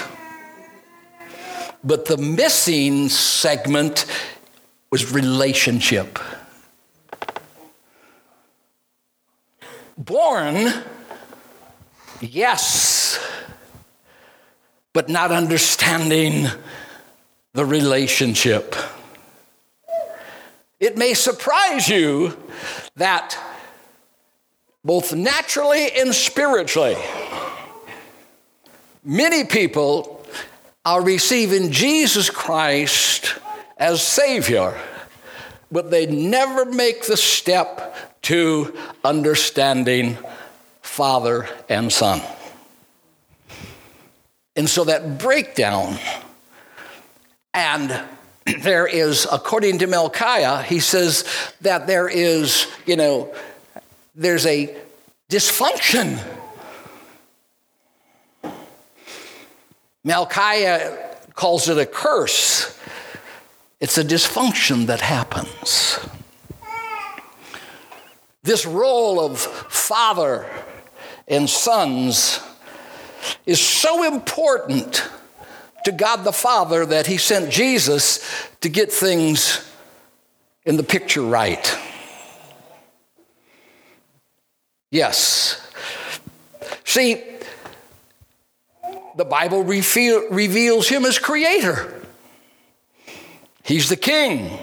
But 1.82 2.04
the 2.04 2.16
missing 2.18 3.08
segment 3.08 4.04
was 4.90 5.12
relationship. 5.12 6.18
Born, 9.96 10.72
yes, 12.20 13.18
but 14.92 15.08
not 15.08 15.30
understanding 15.30 16.48
the 17.52 17.64
relationship. 17.64 18.74
It 20.78 20.96
may 20.96 21.14
surprise 21.14 21.88
you 21.88 22.36
that 22.96 23.38
both 24.82 25.14
naturally 25.14 25.90
and 25.92 26.14
spiritually, 26.14 26.96
many 29.04 29.44
people 29.44 30.19
are 30.84 31.02
receiving 31.02 31.70
Jesus 31.70 32.30
Christ 32.30 33.34
as 33.76 34.02
Savior, 34.02 34.78
but 35.70 35.90
they 35.90 36.06
never 36.06 36.64
make 36.64 37.06
the 37.06 37.16
step 37.16 38.22
to 38.22 38.76
understanding 39.04 40.16
Father 40.82 41.48
and 41.68 41.92
Son. 41.92 42.20
And 44.56 44.68
so 44.68 44.84
that 44.84 45.18
breakdown, 45.18 45.98
and 47.54 48.02
there 48.60 48.86
is, 48.86 49.26
according 49.30 49.78
to 49.78 49.86
Malachi, 49.86 50.66
he 50.66 50.80
says 50.80 51.24
that 51.60 51.86
there 51.86 52.08
is, 52.08 52.66
you 52.86 52.96
know, 52.96 53.34
there's 54.14 54.46
a 54.46 54.74
dysfunction. 55.30 56.18
Malachi 60.04 60.96
calls 61.34 61.68
it 61.68 61.78
a 61.78 61.86
curse. 61.86 62.78
It's 63.80 63.98
a 63.98 64.04
dysfunction 64.04 64.86
that 64.86 65.00
happens. 65.00 65.98
This 68.42 68.64
role 68.64 69.20
of 69.20 69.38
father 69.38 70.46
and 71.28 71.48
sons 71.48 72.40
is 73.46 73.60
so 73.60 74.04
important 74.04 75.08
to 75.84 75.92
God 75.92 76.24
the 76.24 76.32
Father 76.32 76.84
that 76.86 77.06
He 77.06 77.16
sent 77.16 77.50
Jesus 77.50 78.48
to 78.60 78.68
get 78.68 78.92
things 78.92 79.70
in 80.64 80.76
the 80.76 80.82
picture 80.82 81.22
right. 81.22 81.78
Yes. 84.90 85.66
See, 86.84 87.22
the 89.16 89.24
Bible 89.24 89.64
reveals 89.64 90.88
him 90.88 91.04
as 91.04 91.18
creator. 91.18 92.00
He's 93.64 93.88
the 93.88 93.96
king, 93.96 94.58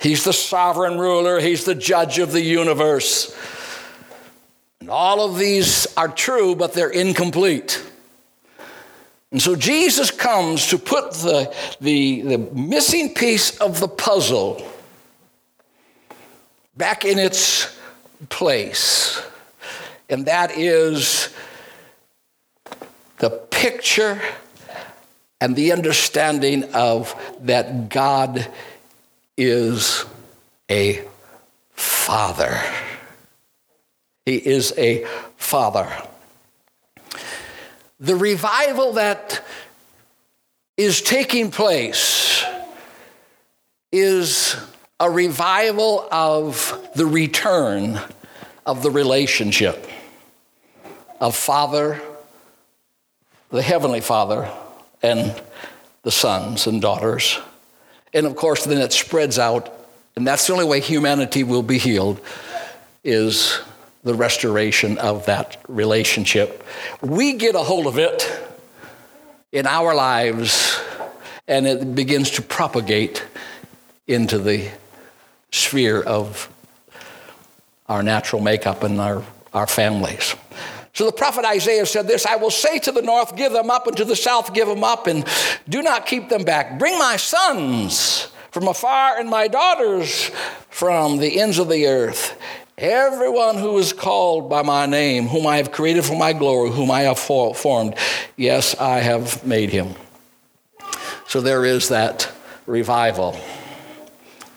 he's 0.00 0.24
the 0.24 0.32
sovereign 0.32 0.98
ruler, 0.98 1.38
he's 1.40 1.64
the 1.64 1.74
judge 1.74 2.18
of 2.18 2.32
the 2.32 2.40
universe. 2.40 3.36
And 4.80 4.90
all 4.90 5.24
of 5.28 5.38
these 5.38 5.86
are 5.96 6.08
true, 6.08 6.54
but 6.54 6.72
they're 6.72 6.90
incomplete. 6.90 7.84
And 9.32 9.42
so 9.42 9.56
Jesus 9.56 10.10
comes 10.10 10.68
to 10.68 10.78
put 10.78 11.12
the, 11.12 11.54
the, 11.80 12.22
the 12.22 12.38
missing 12.38 13.14
piece 13.14 13.58
of 13.58 13.80
the 13.80 13.88
puzzle 13.88 14.66
back 16.76 17.04
in 17.04 17.18
its 17.18 17.76
place 18.28 19.22
and 20.08 20.26
that 20.26 20.52
is 20.56 21.34
the 23.18 23.30
picture 23.30 24.20
and 25.40 25.54
the 25.54 25.72
understanding 25.72 26.64
of 26.74 27.14
that 27.40 27.88
God 27.88 28.46
is 29.36 30.04
a 30.70 31.02
father. 31.72 32.60
He 34.24 34.36
is 34.36 34.72
a 34.76 35.04
father. 35.36 35.90
The 38.00 38.16
revival 38.16 38.94
that 38.94 39.42
is 40.76 41.00
taking 41.00 41.50
place 41.50 42.44
is 43.92 44.56
a 45.00 45.10
revival 45.10 46.06
of 46.10 46.90
the 46.94 47.06
return 47.06 48.00
of 48.66 48.82
the 48.82 48.90
relationship 48.90 49.86
of 51.20 51.34
Father, 51.34 52.00
the 53.50 53.62
Heavenly 53.62 54.00
Father, 54.00 54.50
and 55.02 55.40
the 56.02 56.10
sons 56.10 56.66
and 56.66 56.80
daughters. 56.80 57.38
And 58.12 58.26
of 58.26 58.36
course, 58.36 58.64
then 58.64 58.78
it 58.78 58.92
spreads 58.92 59.38
out, 59.38 59.72
and 60.16 60.26
that's 60.26 60.46
the 60.46 60.52
only 60.52 60.64
way 60.64 60.80
humanity 60.80 61.44
will 61.44 61.62
be 61.62 61.78
healed 61.78 62.20
is 63.04 63.60
the 64.04 64.14
restoration 64.14 64.98
of 64.98 65.26
that 65.26 65.60
relationship. 65.68 66.64
We 67.02 67.34
get 67.34 67.54
a 67.54 67.60
hold 67.60 67.86
of 67.86 67.98
it 67.98 68.30
in 69.52 69.66
our 69.66 69.94
lives, 69.94 70.80
and 71.48 71.66
it 71.66 71.94
begins 71.94 72.30
to 72.32 72.42
propagate 72.42 73.24
into 74.06 74.38
the 74.38 74.70
sphere 75.50 76.00
of 76.02 76.48
our 77.88 78.02
natural 78.02 78.42
makeup 78.42 78.82
and 78.82 79.00
our, 79.00 79.24
our 79.52 79.66
families. 79.66 80.34
So 80.96 81.04
the 81.04 81.12
prophet 81.12 81.44
Isaiah 81.44 81.84
said 81.84 82.08
this 82.08 82.24
I 82.24 82.36
will 82.36 82.50
say 82.50 82.78
to 82.78 82.90
the 82.90 83.02
north, 83.02 83.36
Give 83.36 83.52
them 83.52 83.70
up, 83.70 83.86
and 83.86 83.94
to 83.98 84.04
the 84.06 84.16
south, 84.16 84.54
Give 84.54 84.66
them 84.66 84.82
up, 84.82 85.06
and 85.06 85.26
do 85.68 85.82
not 85.82 86.06
keep 86.06 86.30
them 86.30 86.42
back. 86.42 86.78
Bring 86.78 86.98
my 86.98 87.16
sons 87.16 88.28
from 88.50 88.66
afar 88.66 89.18
and 89.18 89.28
my 89.28 89.46
daughters 89.46 90.30
from 90.70 91.18
the 91.18 91.38
ends 91.38 91.58
of 91.58 91.68
the 91.68 91.86
earth. 91.86 92.40
Everyone 92.78 93.58
who 93.58 93.76
is 93.76 93.92
called 93.92 94.48
by 94.48 94.62
my 94.62 94.86
name, 94.86 95.26
whom 95.26 95.46
I 95.46 95.58
have 95.58 95.70
created 95.70 96.02
for 96.02 96.16
my 96.16 96.32
glory, 96.32 96.70
whom 96.70 96.90
I 96.90 97.02
have 97.02 97.18
formed, 97.18 97.94
yes, 98.36 98.74
I 98.80 99.00
have 99.00 99.44
made 99.44 99.68
him. 99.68 99.94
So 101.28 101.42
there 101.42 101.66
is 101.66 101.90
that 101.90 102.32
revival 102.64 103.38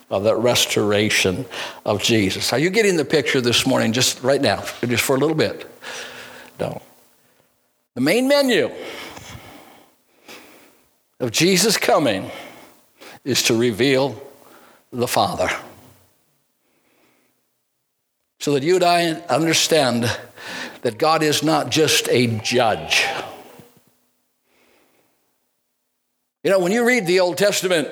of 0.09 0.23
that 0.23 0.37
restoration 0.37 1.45
of 1.85 2.01
Jesus. 2.01 2.53
Are 2.53 2.59
you 2.59 2.69
getting 2.69 2.95
the 2.95 3.03
picture 3.03 3.41
this 3.41 3.67
morning, 3.67 3.91
just 3.91 4.23
right 4.23 4.41
now, 4.41 4.63
just 4.85 5.03
for 5.03 5.17
a 5.17 5.19
little 5.19 5.35
bit? 5.35 5.69
No. 6.59 6.81
The 7.95 8.01
main 8.01 8.27
menu 8.27 8.71
of 11.19 11.31
Jesus 11.31 11.77
coming 11.77 12.29
is 13.23 13.43
to 13.43 13.57
reveal 13.57 14.21
the 14.91 15.07
Father. 15.07 15.49
So 18.39 18.53
that 18.53 18.63
you 18.63 18.75
and 18.75 18.83
I 18.83 19.11
understand 19.27 20.09
that 20.81 20.97
God 20.97 21.23
is 21.23 21.43
not 21.43 21.69
just 21.69 22.07
a 22.09 22.27
judge. 22.39 23.05
You 26.43 26.51
know, 26.51 26.59
when 26.59 26.71
you 26.71 26.85
read 26.87 27.05
the 27.05 27.19
Old 27.19 27.37
Testament, 27.37 27.89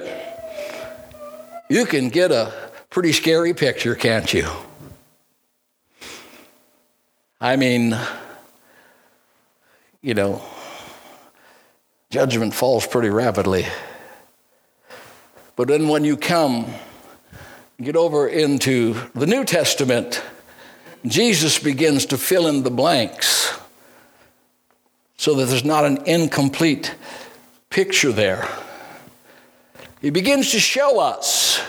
you 1.69 1.85
can 1.85 2.07
get 2.07 2.31
a 2.31 2.53
pretty 2.89 3.11
scary 3.11 3.53
picture, 3.53 3.93
can't 3.93 4.33
you? 4.33 4.47
I 7.41 7.57
mean, 7.57 7.95
you 10.01 10.13
know, 10.13 10.41
judgment 12.09 12.53
falls 12.53 12.85
pretty 12.85 13.09
rapidly. 13.09 13.65
But 15.55 15.67
then 15.67 15.87
when 15.87 16.03
you 16.03 16.17
come, 16.17 16.67
get 17.81 17.95
over 17.95 18.27
into 18.27 18.95
the 19.15 19.25
New 19.25 19.43
Testament, 19.43 20.23
Jesus 21.05 21.59
begins 21.59 22.05
to 22.07 22.17
fill 22.17 22.47
in 22.47 22.63
the 22.63 22.71
blanks 22.71 23.59
so 25.17 25.33
that 25.35 25.45
there's 25.45 25.65
not 25.65 25.85
an 25.85 25.97
incomplete 26.05 26.95
picture 27.69 28.11
there. 28.11 28.47
He 30.01 30.11
begins 30.11 30.51
to 30.51 30.59
show 30.59 30.99
us 30.99 31.59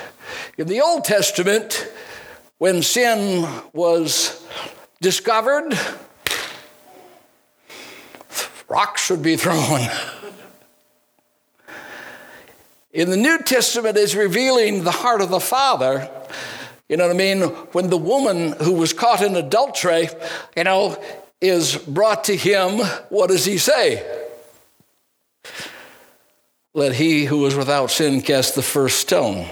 in 0.59 0.67
the 0.67 0.83
Old 0.83 1.05
Testament 1.05 1.91
when 2.59 2.83
sin 2.83 3.49
was 3.73 4.47
discovered 5.01 5.79
rocks 8.69 9.05
should 9.05 9.23
be 9.23 9.37
thrown. 9.37 9.89
In 12.93 13.11
the 13.11 13.17
New 13.17 13.39
Testament 13.39 13.97
is 13.97 14.17
revealing 14.17 14.85
the 14.85 14.91
heart 14.91 15.21
of 15.21 15.31
the 15.31 15.41
Father. 15.41 16.11
You 16.89 16.97
know 16.97 17.07
what 17.07 17.15
I 17.15 17.19
mean? 17.19 17.43
When 17.73 17.91
the 17.91 17.99
woman 17.99 18.53
who 18.53 18.73
was 18.73 18.93
caught 18.93 19.23
in 19.23 19.37
adultery, 19.37 20.09
you 20.57 20.65
know, 20.65 21.01
is 21.41 21.77
brought 21.77 22.25
to 22.25 22.37
him, 22.37 22.79
what 23.11 23.29
does 23.29 23.45
he 23.45 23.59
say? 23.59 24.25
Let 26.75 26.95
he 26.95 27.25
who 27.25 27.45
is 27.47 27.55
without 27.55 27.91
sin 27.91 28.23
cast 28.23 28.55
the 28.55 28.63
first 28.63 28.99
stone. 28.99 29.47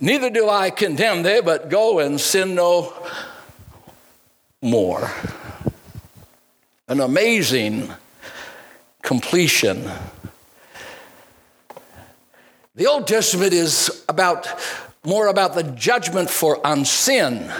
Neither 0.00 0.30
do 0.30 0.48
I 0.48 0.70
condemn 0.70 1.22
thee, 1.22 1.40
but 1.44 1.70
go 1.70 1.98
and 1.98 2.20
sin 2.20 2.54
no 2.54 2.92
more. 4.62 5.10
An 6.88 7.00
amazing 7.00 7.92
completion. 9.02 9.90
The 12.74 12.86
Old 12.86 13.06
Testament 13.06 13.52
is 13.52 14.04
about 14.08 14.48
more 15.04 15.26
about 15.26 15.54
the 15.54 15.62
judgment 15.62 16.30
for 16.30 16.66
on 16.66 16.84
sin, 16.84 17.52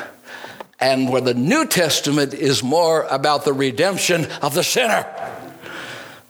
and 0.81 1.11
where 1.11 1.21
the 1.21 1.35
New 1.35 1.67
Testament 1.67 2.35
is 2.35 2.63
more 2.63 3.03
about 3.05 3.45
the 3.45 3.53
redemption 3.53 4.27
of 4.43 4.55
the 4.55 4.63
sinner. 4.63 5.07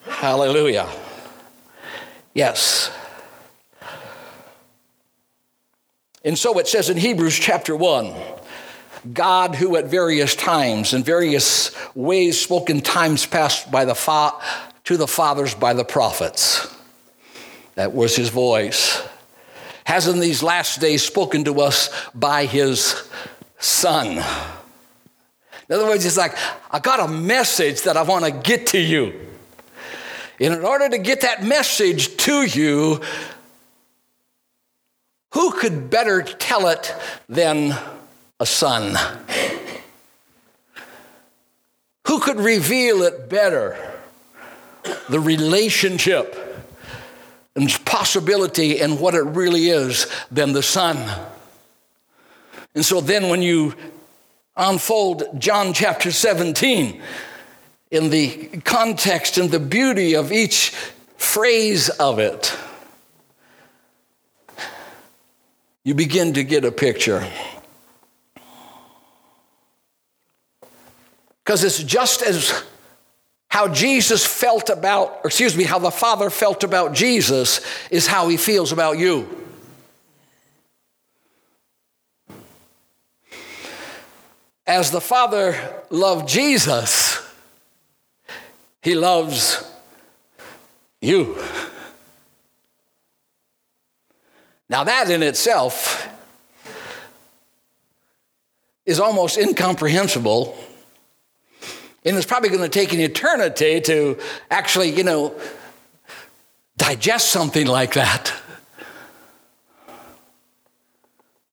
Hallelujah. 0.04 0.88
Yes. 2.34 2.90
And 6.24 6.38
so 6.38 6.58
it 6.58 6.66
says 6.66 6.90
in 6.90 6.96
Hebrews 6.96 7.38
chapter 7.38 7.76
1 7.76 8.14
God, 9.12 9.54
who 9.54 9.76
at 9.76 9.86
various 9.86 10.34
times, 10.34 10.94
in 10.94 11.02
various 11.02 11.72
ways, 11.94 12.40
spoke 12.40 12.70
in 12.70 12.80
times 12.80 13.26
past 13.26 13.70
by 13.70 13.84
the 13.84 13.94
fa- 13.94 14.32
to 14.84 14.96
the 14.96 15.06
fathers 15.06 15.54
by 15.54 15.74
the 15.74 15.84
prophets. 15.84 16.74
That 17.74 17.94
was 17.94 18.16
his 18.16 18.28
voice. 18.28 19.06
Has 19.84 20.08
in 20.08 20.20
these 20.20 20.42
last 20.42 20.80
days 20.80 21.02
spoken 21.02 21.44
to 21.44 21.60
us 21.60 21.90
by 22.14 22.46
his 22.46 23.08
Son. 23.58 24.06
In 25.68 25.74
other 25.74 25.86
words, 25.86 26.06
it's 26.06 26.16
like, 26.16 26.36
I 26.70 26.78
got 26.78 27.00
a 27.00 27.08
message 27.08 27.82
that 27.82 27.96
I 27.96 28.02
want 28.02 28.24
to 28.24 28.30
get 28.30 28.68
to 28.68 28.78
you. 28.78 29.12
And 30.40 30.54
in 30.54 30.64
order 30.64 30.88
to 30.88 30.98
get 30.98 31.22
that 31.22 31.42
message 31.42 32.16
to 32.18 32.44
you, 32.44 33.00
who 35.34 35.52
could 35.52 35.90
better 35.90 36.22
tell 36.22 36.68
it 36.68 36.94
than 37.28 37.76
a 38.40 38.46
son? 38.46 38.96
Who 42.06 42.20
could 42.20 42.40
reveal 42.40 43.02
it 43.02 43.28
better? 43.28 43.76
The 45.08 45.20
relationship 45.20 46.34
and 47.54 47.68
possibility 47.84 48.80
and 48.80 49.00
what 49.00 49.14
it 49.14 49.22
really 49.22 49.68
is 49.68 50.06
than 50.30 50.52
the 50.52 50.62
son. 50.62 50.96
And 52.74 52.84
so 52.84 53.00
then 53.00 53.28
when 53.28 53.42
you 53.42 53.74
unfold 54.56 55.40
John 55.40 55.72
chapter 55.72 56.12
17 56.12 57.02
in 57.90 58.10
the 58.10 58.46
context 58.64 59.38
and 59.38 59.50
the 59.50 59.60
beauty 59.60 60.14
of 60.14 60.30
each 60.30 60.70
phrase 61.16 61.88
of 61.88 62.18
it, 62.18 62.56
you 65.84 65.94
begin 65.94 66.34
to 66.34 66.44
get 66.44 66.64
a 66.64 66.72
picture. 66.72 67.28
Because 71.48 71.64
it's 71.64 71.82
just 71.82 72.20
as 72.20 72.62
how 73.48 73.68
Jesus 73.68 74.26
felt 74.26 74.68
about, 74.68 75.20
or 75.24 75.28
excuse 75.28 75.56
me, 75.56 75.64
how 75.64 75.78
the 75.78 75.90
Father 75.90 76.28
felt 76.28 76.62
about 76.62 76.92
Jesus 76.92 77.62
is 77.90 78.06
how 78.06 78.28
he 78.28 78.36
feels 78.36 78.70
about 78.70 78.98
you. 78.98 79.26
As 84.66 84.90
the 84.90 85.00
Father 85.00 85.82
loved 85.88 86.28
Jesus, 86.28 87.18
he 88.82 88.94
loves 88.94 89.64
you. 91.00 91.42
Now, 94.68 94.84
that 94.84 95.08
in 95.08 95.22
itself 95.22 96.10
is 98.84 99.00
almost 99.00 99.38
incomprehensible. 99.38 100.67
And 102.08 102.16
it's 102.16 102.26
probably 102.26 102.48
going 102.48 102.62
to 102.62 102.70
take 102.70 102.94
an 102.94 103.00
eternity 103.00 103.82
to 103.82 104.18
actually, 104.50 104.88
you 104.88 105.04
know, 105.04 105.38
digest 106.78 107.30
something 107.30 107.66
like 107.66 107.92
that. 107.94 108.32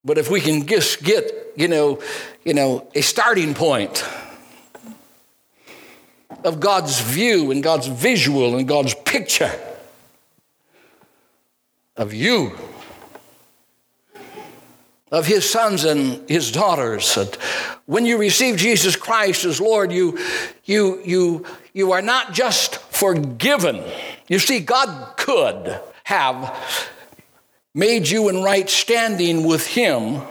But 0.06 0.18
if 0.18 0.32
we 0.32 0.40
can 0.40 0.66
just 0.66 1.04
get, 1.04 1.52
you 1.58 1.68
know, 1.68 2.02
you 2.46 2.54
know, 2.54 2.88
a 2.96 3.02
starting 3.02 3.54
point 3.54 4.06
of 6.46 6.62
God's 6.62 7.02
view 7.02 7.52
and 7.52 7.62
God's 7.62 7.88
visual 7.88 8.56
and 8.56 8.66
God's 8.66 8.94
picture 8.94 9.52
of 11.98 12.14
you 12.14 12.58
of 15.16 15.26
his 15.26 15.50
sons 15.50 15.86
and 15.86 16.30
his 16.30 16.52
daughters. 16.52 17.18
When 17.86 18.06
you 18.06 18.18
receive 18.18 18.58
Jesus 18.58 18.98
Christ 18.98 19.46
as 19.46 19.62
Lord, 19.62 19.94
you, 19.94 20.20
you, 20.66 21.02
you, 21.06 21.46
you 21.74 21.94
are 21.94 22.02
not 22.02 22.34
just 22.34 22.76
forgiven. 22.92 23.82
You 24.28 24.40
see, 24.40 24.60
God 24.60 25.16
could 25.16 25.80
have 26.04 26.54
made 27.74 28.10
you 28.10 28.28
in 28.28 28.44
right 28.44 28.70
standing 28.70 29.46
with 29.46 29.66
him 29.66 30.22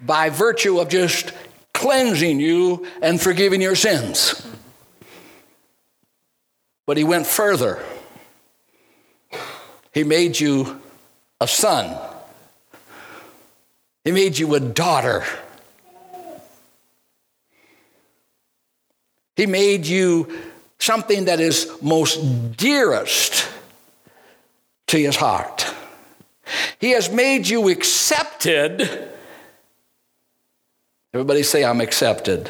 by 0.00 0.30
virtue 0.30 0.78
of 0.78 0.88
just 0.88 1.32
cleansing 1.74 2.38
you 2.38 2.86
and 3.02 3.20
forgiving 3.20 3.60
your 3.60 3.74
sins. 3.74 4.46
But 6.86 6.98
he 6.98 7.02
went 7.02 7.26
further. 7.26 7.84
He 9.92 10.04
made 10.04 10.38
you 10.38 10.80
a 11.40 11.48
son 11.48 12.15
he 14.06 14.12
made 14.12 14.38
you 14.38 14.54
a 14.54 14.60
daughter. 14.60 15.24
He 19.34 19.46
made 19.46 19.84
you 19.84 20.28
something 20.78 21.24
that 21.24 21.40
is 21.40 21.68
most 21.82 22.56
dearest 22.56 23.48
to 24.86 24.96
his 24.96 25.16
heart. 25.16 25.66
He 26.78 26.92
has 26.92 27.10
made 27.10 27.48
you 27.48 27.68
accepted. 27.68 29.10
Everybody 31.12 31.42
say, 31.42 31.64
I'm 31.64 31.80
accepted. 31.80 32.48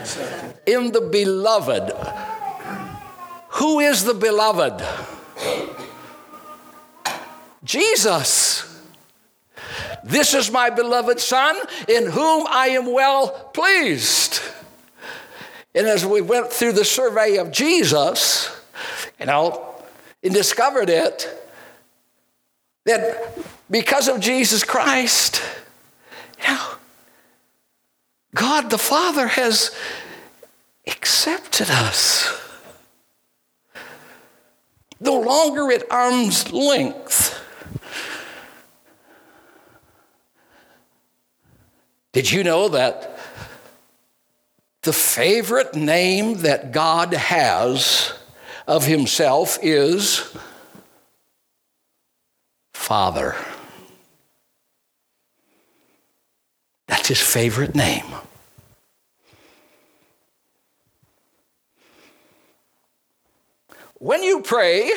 accepted. 0.00 0.58
In 0.66 0.92
the 0.92 1.02
beloved. 1.02 1.92
Who 3.50 3.80
is 3.80 4.02
the 4.04 4.14
beloved? 4.14 4.82
Jesus. 7.64 8.55
This 10.06 10.34
is 10.34 10.52
my 10.52 10.70
beloved 10.70 11.18
Son, 11.18 11.56
in 11.88 12.06
whom 12.06 12.46
I 12.48 12.68
am 12.68 12.92
well 12.92 13.50
pleased. 13.52 14.40
And 15.74 15.84
as 15.88 16.06
we 16.06 16.20
went 16.20 16.52
through 16.52 16.74
the 16.74 16.84
survey 16.84 17.38
of 17.38 17.50
Jesus, 17.50 18.56
you 19.18 19.26
know, 19.26 19.74
and 20.22 20.32
discovered 20.32 20.90
it, 20.90 21.28
that 22.84 23.36
because 23.68 24.06
of 24.06 24.20
Jesus 24.20 24.62
Christ, 24.62 25.42
you 26.40 26.54
know, 26.54 26.68
God 28.32 28.70
the 28.70 28.78
Father 28.78 29.26
has 29.26 29.76
accepted 30.86 31.68
us. 31.68 32.32
No 35.00 35.18
longer 35.18 35.72
at 35.72 35.90
arm's 35.90 36.52
length 36.52 37.35
Did 42.16 42.32
you 42.32 42.44
know 42.44 42.68
that 42.68 43.18
the 44.80 44.94
favorite 44.94 45.74
name 45.74 46.38
that 46.38 46.72
God 46.72 47.12
has 47.12 48.14
of 48.66 48.86
Himself 48.86 49.58
is 49.60 50.34
Father? 52.72 53.36
That's 56.86 57.08
His 57.08 57.20
favorite 57.20 57.74
name. 57.74 58.06
When 63.98 64.22
you 64.22 64.40
pray, 64.40 64.90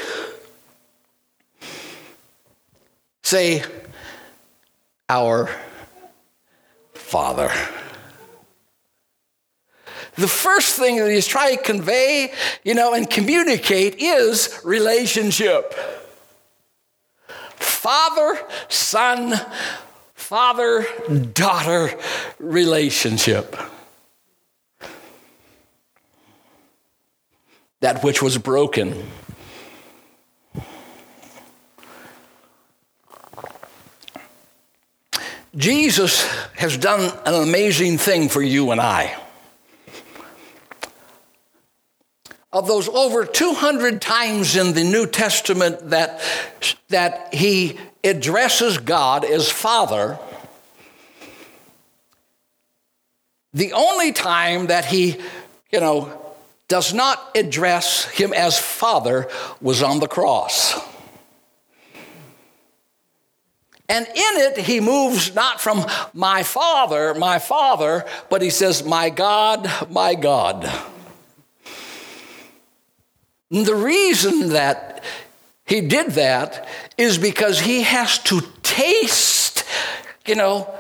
say, 3.23 3.65
Our 5.09 5.49
Father. 7.09 7.51
The 10.13 10.27
first 10.27 10.75
thing 10.75 10.97
that 10.97 11.09
he's 11.09 11.25
trying 11.25 11.57
to 11.57 11.63
convey, 11.63 12.31
you 12.63 12.75
know, 12.75 12.93
and 12.93 13.09
communicate 13.09 13.95
is 13.97 14.61
relationship. 14.63 15.73
Father, 17.55 18.39
son, 18.67 19.33
father, 20.13 20.85
daughter 21.33 21.97
relationship. 22.37 23.55
That 27.79 28.03
which 28.03 28.21
was 28.21 28.37
broken 28.37 29.03
Jesus 35.59 36.23
has 36.55 36.77
done 36.77 37.11
an 37.25 37.33
amazing 37.33 37.97
thing 37.97 38.29
for 38.29 38.41
you 38.41 38.71
and 38.71 38.79
I. 38.79 39.15
of 42.51 42.65
those 42.65 42.89
over 42.89 43.25
200 43.25 44.01
times 44.01 44.55
in 44.55 44.73
the 44.73 44.83
New 44.83 45.05
Testament 45.05 45.91
that, 45.91 46.19
that 46.87 47.33
he 47.33 47.77
addresses 48.03 48.79
God 48.79 49.23
as 49.23 49.51
Father, 49.51 50.17
the 53.53 53.73
only 53.73 54.13
time 54.13 54.67
that 54.67 54.85
he, 54.85 55.17
you 55.71 55.79
know, 55.79 56.33
does 56.67 56.93
not 56.93 57.19
address 57.35 58.05
him 58.05 58.33
as 58.33 58.57
Father 58.57 59.27
was 59.61 59.83
on 59.83 59.99
the 59.99 60.07
cross. 60.07 60.73
And 63.89 64.05
in 64.05 64.13
it, 64.15 64.57
he 64.57 64.79
moves 64.79 65.33
not 65.33 65.59
from 65.59 65.83
my 66.13 66.43
Father, 66.43 67.15
my 67.15 67.39
Father, 67.39 68.05
but 68.29 68.43
he 68.43 68.51
says, 68.51 68.85
My 68.85 69.09
God, 69.09 69.69
my 69.89 70.13
God. 70.13 70.71
And 73.51 73.65
the 73.65 73.75
reason 73.75 74.49
that 74.49 75.03
he 75.65 75.81
did 75.81 76.11
that 76.11 76.67
is 76.97 77.17
because 77.17 77.59
he 77.59 77.81
has 77.81 78.19
to 78.19 78.41
taste, 78.61 79.63
you 80.25 80.35
know, 80.35 80.71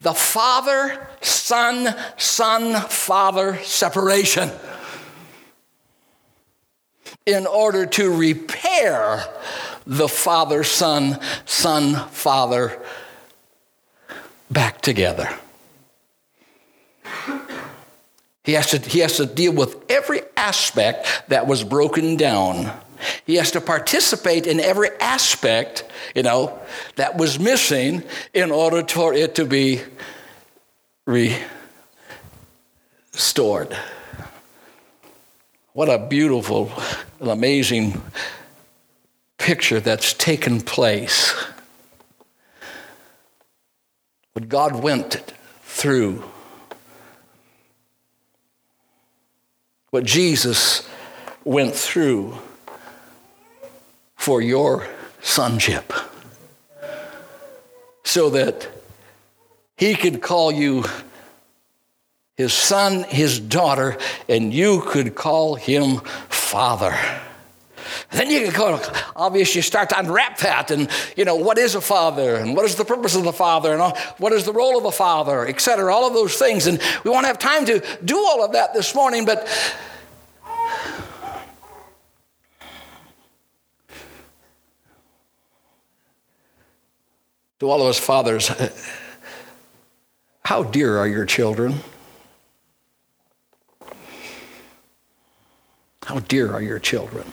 the 0.00 0.14
Father, 0.14 1.06
Son, 1.20 1.94
Son, 2.16 2.80
Father 2.88 3.58
separation 3.58 4.50
in 7.26 7.46
order 7.46 7.86
to 7.86 8.10
repair 8.10 9.24
the 9.86 10.08
Father, 10.08 10.64
Son, 10.64 11.18
Son, 11.44 12.08
Father 12.10 12.80
back 14.50 14.80
together. 14.80 15.28
He 18.44 18.54
has, 18.54 18.72
to, 18.72 18.78
he 18.78 18.98
has 19.00 19.18
to 19.18 19.26
deal 19.26 19.52
with 19.52 19.76
every 19.88 20.22
aspect 20.36 21.06
that 21.28 21.46
was 21.46 21.62
broken 21.62 22.16
down. 22.16 22.72
He 23.24 23.36
has 23.36 23.52
to 23.52 23.60
participate 23.60 24.46
in 24.46 24.60
every 24.60 24.90
aspect, 25.00 25.84
you 26.14 26.22
know, 26.22 26.58
that 26.96 27.16
was 27.16 27.38
missing 27.38 28.02
in 28.34 28.50
order 28.50 28.84
for 28.84 29.14
it 29.14 29.36
to 29.36 29.44
be 29.44 29.80
restored. 31.06 31.36
What 35.72 35.88
a 35.88 35.98
beautiful 35.98 36.70
amazing 37.20 38.02
picture 39.42 39.80
that's 39.80 40.12
taken 40.14 40.60
place. 40.60 41.34
What 44.34 44.48
God 44.48 44.80
went 44.80 45.34
through, 45.62 46.22
what 49.90 50.04
Jesus 50.04 50.88
went 51.44 51.74
through 51.74 52.38
for 54.14 54.40
your 54.40 54.86
sonship, 55.20 55.92
so 58.04 58.30
that 58.30 58.68
he 59.76 59.96
could 59.96 60.22
call 60.22 60.52
you 60.52 60.84
his 62.36 62.52
son, 62.52 63.02
his 63.02 63.40
daughter, 63.40 63.98
and 64.28 64.54
you 64.54 64.82
could 64.82 65.16
call 65.16 65.56
him 65.56 65.96
father. 66.28 66.96
Then 68.12 68.30
you 68.30 68.42
can 68.42 68.52
go, 68.52 68.80
obviously, 69.16 69.58
you 69.58 69.62
start 69.62 69.88
to 69.88 69.98
unwrap 69.98 70.38
that 70.38 70.70
and, 70.70 70.90
you 71.16 71.24
know, 71.24 71.36
what 71.36 71.56
is 71.56 71.74
a 71.74 71.80
father 71.80 72.36
and 72.36 72.54
what 72.54 72.66
is 72.66 72.76
the 72.76 72.84
purpose 72.84 73.16
of 73.16 73.24
the 73.24 73.32
father 73.32 73.72
and 73.72 73.96
what 74.18 74.32
is 74.32 74.44
the 74.44 74.52
role 74.52 74.76
of 74.76 74.84
a 74.84 74.92
father, 74.92 75.46
et 75.46 75.60
cetera, 75.60 75.92
all 75.94 76.06
of 76.06 76.12
those 76.12 76.36
things. 76.36 76.66
And 76.66 76.78
we 77.04 77.10
won't 77.10 77.24
have 77.24 77.38
time 77.38 77.64
to 77.66 77.82
do 78.04 78.18
all 78.18 78.44
of 78.44 78.52
that 78.52 78.74
this 78.74 78.94
morning, 78.94 79.24
but 79.24 79.48
to 87.60 87.70
all 87.70 87.80
of 87.80 87.88
us 87.88 87.98
fathers, 87.98 88.50
how 90.44 90.62
dear 90.64 90.98
are 90.98 91.08
your 91.08 91.24
children? 91.24 91.76
How 96.04 96.18
dear 96.18 96.52
are 96.52 96.60
your 96.60 96.78
children? 96.78 97.32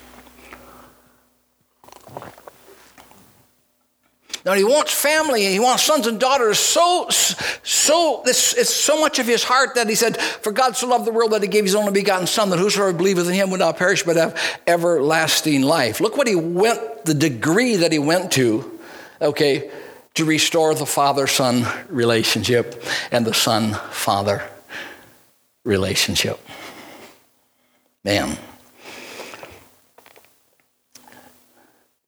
Now 4.49 4.55
he 4.55 4.63
wants 4.63 4.91
family, 4.91 5.45
he 5.45 5.59
wants 5.59 5.83
sons 5.83 6.07
and 6.07 6.19
daughters 6.19 6.57
so, 6.57 7.07
so, 7.61 8.23
this 8.25 8.55
is 8.55 8.67
so 8.67 8.99
much 8.99 9.19
of 9.19 9.27
his 9.27 9.43
heart 9.43 9.75
that 9.75 9.87
he 9.87 9.93
said, 9.93 10.17
For 10.19 10.51
God 10.51 10.75
so 10.75 10.87
loved 10.87 11.05
the 11.05 11.11
world 11.11 11.33
that 11.33 11.43
he 11.43 11.47
gave 11.47 11.65
his 11.65 11.75
only 11.75 11.91
begotten 11.91 12.25
Son, 12.25 12.49
that 12.49 12.57
whosoever 12.57 12.91
believeth 12.91 13.27
in 13.27 13.35
him 13.35 13.51
would 13.51 13.59
not 13.59 13.77
perish 13.77 14.01
but 14.01 14.15
have 14.15 14.35
everlasting 14.65 15.61
life. 15.61 16.01
Look 16.01 16.17
what 16.17 16.25
he 16.25 16.35
went, 16.35 17.05
the 17.05 17.13
degree 17.13 17.75
that 17.75 17.91
he 17.91 17.99
went 17.99 18.31
to, 18.31 18.79
okay, 19.21 19.69
to 20.15 20.25
restore 20.25 20.73
the 20.73 20.87
father 20.87 21.27
son 21.27 21.67
relationship 21.87 22.83
and 23.11 23.27
the 23.27 23.35
son 23.35 23.75
father 23.91 24.49
relationship. 25.63 26.39
Man. 28.03 28.35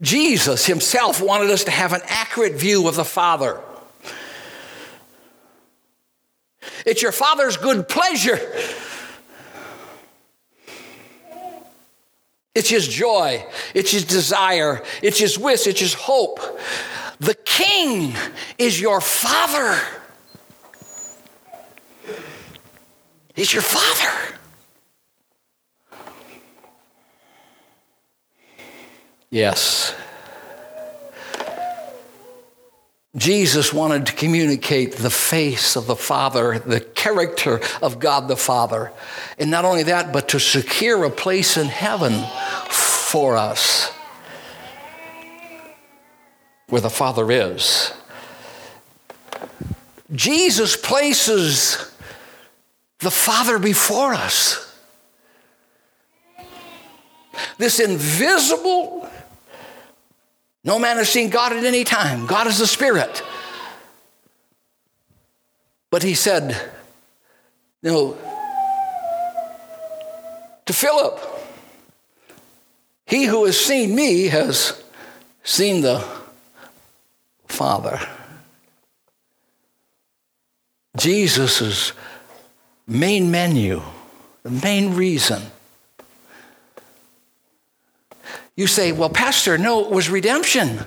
Jesus 0.01 0.65
himself 0.65 1.21
wanted 1.21 1.51
us 1.51 1.63
to 1.65 1.71
have 1.71 1.93
an 1.93 2.01
accurate 2.05 2.53
view 2.53 2.87
of 2.87 2.95
the 2.95 3.05
Father. 3.05 3.61
It's 6.85 7.01
your 7.01 7.11
Father's 7.11 7.57
good 7.57 7.87
pleasure. 7.87 8.39
It's 12.53 12.69
his 12.69 12.87
joy, 12.87 13.45
it's 13.73 13.91
his 13.91 14.03
desire, 14.03 14.83
it's 15.01 15.17
his 15.17 15.39
wish, 15.39 15.67
it's 15.67 15.79
his 15.79 15.93
hope. 15.93 16.39
The 17.19 17.35
King 17.35 18.13
is 18.57 18.81
your 18.81 18.99
Father. 18.99 19.79
He's 23.35 23.53
your 23.53 23.61
Father. 23.61 24.20
Yes. 29.31 29.95
Jesus 33.15 33.73
wanted 33.73 34.05
to 34.05 34.13
communicate 34.13 34.97
the 34.97 35.09
face 35.09 35.75
of 35.75 35.85
the 35.85 35.95
Father, 35.95 36.59
the 36.59 36.79
character 36.79 37.61
of 37.81 37.99
God 37.99 38.27
the 38.27 38.37
Father. 38.37 38.91
And 39.37 39.49
not 39.49 39.65
only 39.65 39.83
that, 39.83 40.13
but 40.13 40.29
to 40.29 40.39
secure 40.39 41.03
a 41.05 41.09
place 41.09 41.57
in 41.57 41.67
heaven 41.67 42.13
for 42.69 43.35
us 43.35 43.91
where 46.67 46.81
the 46.81 46.89
Father 46.89 47.29
is. 47.31 47.93
Jesus 50.13 50.75
places 50.75 51.93
the 52.99 53.11
Father 53.11 53.59
before 53.59 54.13
us. 54.13 54.67
This 57.57 57.79
invisible 57.79 59.00
no 60.63 60.77
man 60.77 60.97
has 60.97 61.09
seen 61.09 61.29
God 61.29 61.53
at 61.53 61.63
any 61.63 61.83
time. 61.83 62.25
God 62.25 62.47
is 62.47 62.59
a 62.59 62.67
Spirit. 62.67 63.23
But 65.89 66.03
he 66.03 66.13
said, 66.13 66.55
you 67.81 67.91
know, 67.91 68.17
to 70.65 70.73
Philip, 70.73 71.19
he 73.05 73.25
who 73.25 73.45
has 73.45 73.59
seen 73.59 73.95
me 73.95 74.27
has 74.27 74.81
seen 75.43 75.81
the 75.81 76.05
Father. 77.47 77.99
Jesus' 80.95 81.93
main 82.87 83.31
menu, 83.31 83.81
the 84.43 84.51
main 84.51 84.93
reason 84.93 85.41
you 88.55 88.67
say, 88.67 88.91
well, 88.91 89.09
Pastor, 89.09 89.57
no, 89.57 89.85
it 89.85 89.91
was 89.91 90.09
redemption. 90.09 90.79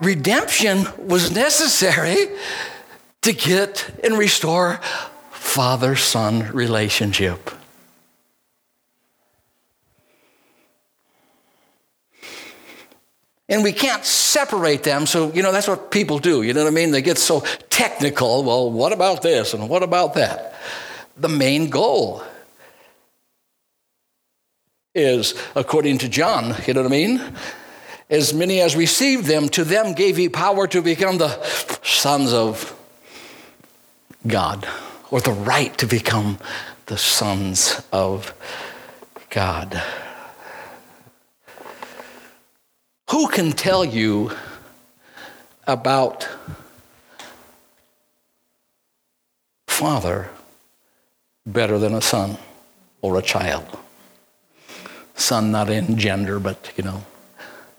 Redemption 0.00 0.86
was 0.98 1.30
necessary 1.30 2.28
to 3.22 3.32
get 3.32 3.90
and 4.02 4.16
restore 4.16 4.80
father 5.30 5.94
son 5.94 6.50
relationship. 6.52 7.50
And 13.48 13.64
we 13.64 13.72
can't 13.72 14.04
separate 14.04 14.84
them. 14.84 15.06
So, 15.06 15.32
you 15.32 15.42
know, 15.42 15.50
that's 15.50 15.66
what 15.66 15.90
people 15.90 16.20
do. 16.20 16.42
You 16.42 16.54
know 16.54 16.62
what 16.62 16.70
I 16.70 16.74
mean? 16.74 16.92
They 16.92 17.02
get 17.02 17.18
so 17.18 17.40
technical. 17.68 18.44
Well, 18.44 18.70
what 18.70 18.92
about 18.92 19.22
this 19.22 19.54
and 19.54 19.68
what 19.68 19.82
about 19.82 20.14
that? 20.14 20.54
The 21.16 21.28
main 21.28 21.68
goal 21.68 22.22
is, 24.94 25.34
according 25.54 25.98
to 25.98 26.08
John, 26.08 26.54
you 26.66 26.74
know 26.74 26.82
what 26.82 26.90
I 26.90 26.94
mean? 26.94 27.22
As 28.08 28.34
many 28.34 28.60
as 28.60 28.74
received 28.74 29.26
them, 29.26 29.48
to 29.50 29.64
them 29.64 29.92
gave 29.92 30.16
he 30.16 30.28
power 30.28 30.66
to 30.66 30.82
become 30.82 31.18
the 31.18 31.40
sons 31.82 32.32
of 32.32 32.76
God, 34.26 34.66
or 35.10 35.20
the 35.20 35.32
right 35.32 35.76
to 35.78 35.86
become 35.86 36.38
the 36.86 36.98
sons 36.98 37.80
of 37.92 38.34
God. 39.30 39.80
Who 43.10 43.28
can 43.28 43.52
tell 43.52 43.84
you 43.84 44.32
about 45.66 46.28
father 49.68 50.30
better 51.46 51.78
than 51.78 51.94
a 51.94 52.00
son 52.00 52.38
or 53.00 53.16
a 53.16 53.22
child? 53.22 53.78
Son, 55.20 55.50
not 55.50 55.68
in 55.68 55.98
gender, 55.98 56.40
but, 56.40 56.72
you 56.76 56.82
know, 56.82 57.04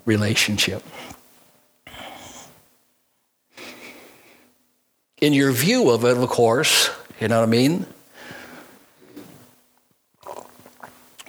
relationship. 0.06 0.84
In 5.20 5.34
your 5.34 5.52
view 5.52 5.90
of 5.90 6.04
it, 6.06 6.18
of 6.18 6.30
course, 6.30 6.90
you 7.20 7.28
know 7.28 7.40
what 7.40 7.48
I 7.48 7.52
mean? 7.52 7.86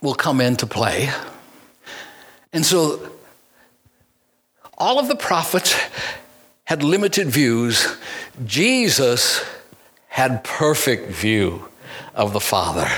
Will 0.00 0.14
come 0.14 0.40
into 0.40 0.66
play. 0.66 1.10
And 2.52 2.64
so 2.64 3.10
all 4.78 4.98
of 4.98 5.08
the 5.08 5.16
prophets 5.16 5.76
had 6.64 6.82
limited 6.82 7.28
views. 7.28 7.96
Jesus 8.44 9.44
had 10.08 10.42
perfect 10.44 11.10
view 11.10 11.68
of 12.14 12.32
the 12.32 12.40
Father. 12.40 12.88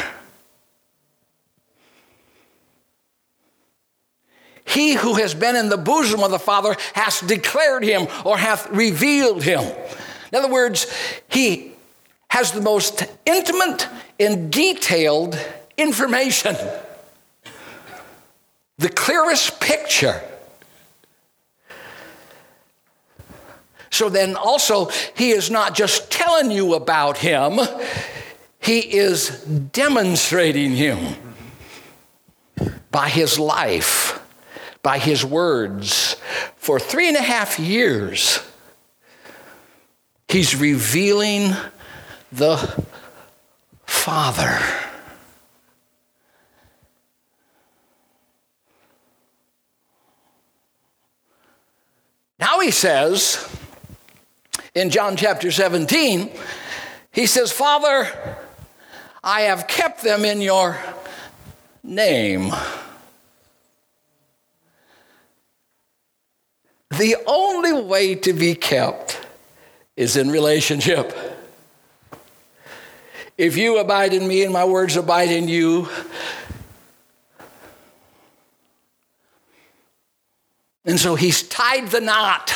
He 4.64 4.94
who 4.94 5.14
has 5.14 5.34
been 5.34 5.56
in 5.56 5.68
the 5.68 5.76
bosom 5.76 6.22
of 6.22 6.30
the 6.30 6.38
Father 6.38 6.74
has 6.94 7.20
declared 7.20 7.84
him 7.84 8.06
or 8.24 8.36
hath 8.38 8.68
revealed 8.70 9.42
him. 9.42 9.62
In 10.32 10.38
other 10.38 10.50
words, 10.50 10.86
he 11.28 11.72
has 12.28 12.52
the 12.52 12.60
most 12.60 13.04
intimate 13.26 13.88
and 14.18 14.52
detailed 14.52 15.38
information, 15.76 16.56
the 18.78 18.88
clearest 18.88 19.60
picture. 19.60 20.20
So 23.90 24.08
then, 24.08 24.34
also, 24.34 24.90
he 25.16 25.30
is 25.30 25.52
not 25.52 25.76
just 25.76 26.10
telling 26.10 26.50
you 26.50 26.74
about 26.74 27.16
him, 27.16 27.60
he 28.58 28.80
is 28.80 29.28
demonstrating 29.72 30.72
him 30.72 31.14
by 32.90 33.08
his 33.08 33.38
life, 33.38 34.13
by 34.84 34.98
his 34.98 35.24
words. 35.24 36.14
For 36.56 36.78
three 36.78 37.08
and 37.08 37.16
a 37.16 37.22
half 37.22 37.58
years, 37.58 38.38
he's 40.28 40.54
revealing 40.54 41.56
the 42.30 42.56
Father. 43.86 44.60
Now 52.38 52.60
he 52.60 52.70
says 52.70 53.48
in 54.74 54.90
John 54.90 55.16
chapter 55.16 55.50
17, 55.50 56.30
he 57.10 57.26
says, 57.26 57.52
Father, 57.52 58.06
I 59.22 59.42
have 59.42 59.66
kept 59.66 60.02
them 60.02 60.26
in 60.26 60.42
your 60.42 60.78
name. 61.82 62.52
The 66.98 67.16
only 67.26 67.72
way 67.72 68.14
to 68.14 68.32
be 68.32 68.54
kept 68.54 69.20
is 69.96 70.16
in 70.16 70.30
relationship. 70.30 71.12
If 73.36 73.56
you 73.56 73.78
abide 73.78 74.12
in 74.12 74.28
me 74.28 74.44
and 74.44 74.52
my 74.52 74.64
words 74.64 74.96
abide 74.96 75.30
in 75.30 75.48
you, 75.48 75.88
and 80.84 81.00
so 81.00 81.16
he's 81.16 81.42
tied 81.42 81.88
the 81.88 82.00
knot. 82.00 82.54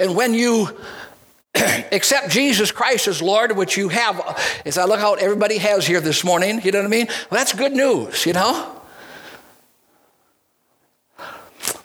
And 0.00 0.16
when 0.16 0.34
you 0.34 0.68
accept 1.54 2.30
Jesus 2.30 2.72
Christ 2.72 3.06
as 3.06 3.22
Lord, 3.22 3.56
which 3.56 3.76
you 3.76 3.88
have, 3.88 4.36
as 4.64 4.78
I 4.78 4.84
look 4.84 4.98
out, 4.98 5.20
everybody 5.20 5.58
has 5.58 5.86
here 5.86 6.00
this 6.00 6.24
morning, 6.24 6.60
you 6.64 6.72
know 6.72 6.80
what 6.80 6.86
I 6.86 6.90
mean? 6.90 7.06
Well, 7.06 7.38
that's 7.38 7.52
good 7.52 7.72
news, 7.72 8.26
you 8.26 8.32
know? 8.32 8.79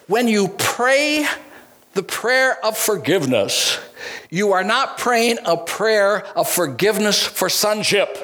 When 0.08 0.28
you 0.28 0.50
pray 0.50 1.26
the 1.94 2.04
prayer 2.04 2.64
of 2.64 2.78
forgiveness, 2.78 3.80
you 4.30 4.54
are 4.54 4.64
not 4.64 4.98
praying 4.98 5.40
a 5.46 5.58
prayer 5.58 6.26
of 6.38 6.48
forgiveness 6.48 7.24
for 7.26 7.50
sonship. 7.50 8.18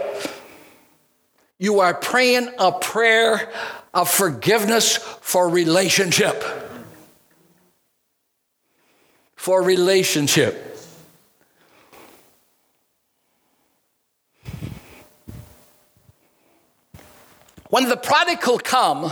You 1.58 1.80
are 1.80 1.94
praying 1.94 2.50
a 2.60 2.72
prayer 2.72 3.52
of 3.94 4.10
forgiveness 4.10 4.98
for 4.98 5.50
relationship. 5.50 6.44
For 9.36 9.64
relationship. 9.64 10.68
When 17.70 17.88
the 17.88 17.98
prodigal 17.98 18.60
come 18.60 19.12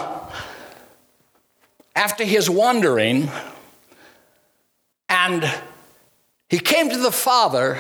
after 2.00 2.24
his 2.24 2.50
wandering 2.50 3.30
and 5.10 5.54
he 6.48 6.58
came 6.58 6.90
to 6.90 6.98
the 6.98 7.12
Father. 7.12 7.78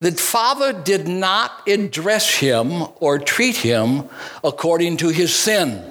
The 0.00 0.12
Father 0.12 0.74
did 0.74 1.08
not 1.08 1.66
address 1.66 2.36
him 2.36 2.82
or 2.96 3.18
treat 3.18 3.56
him 3.56 4.10
according 4.44 4.98
to 4.98 5.08
his 5.08 5.34
sin. 5.34 5.82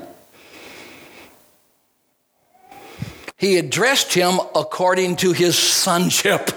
He 3.36 3.58
addressed 3.58 4.14
him 4.14 4.40
according 4.54 5.16
to 5.18 5.32
his 5.32 5.58
sonship. 5.58 6.52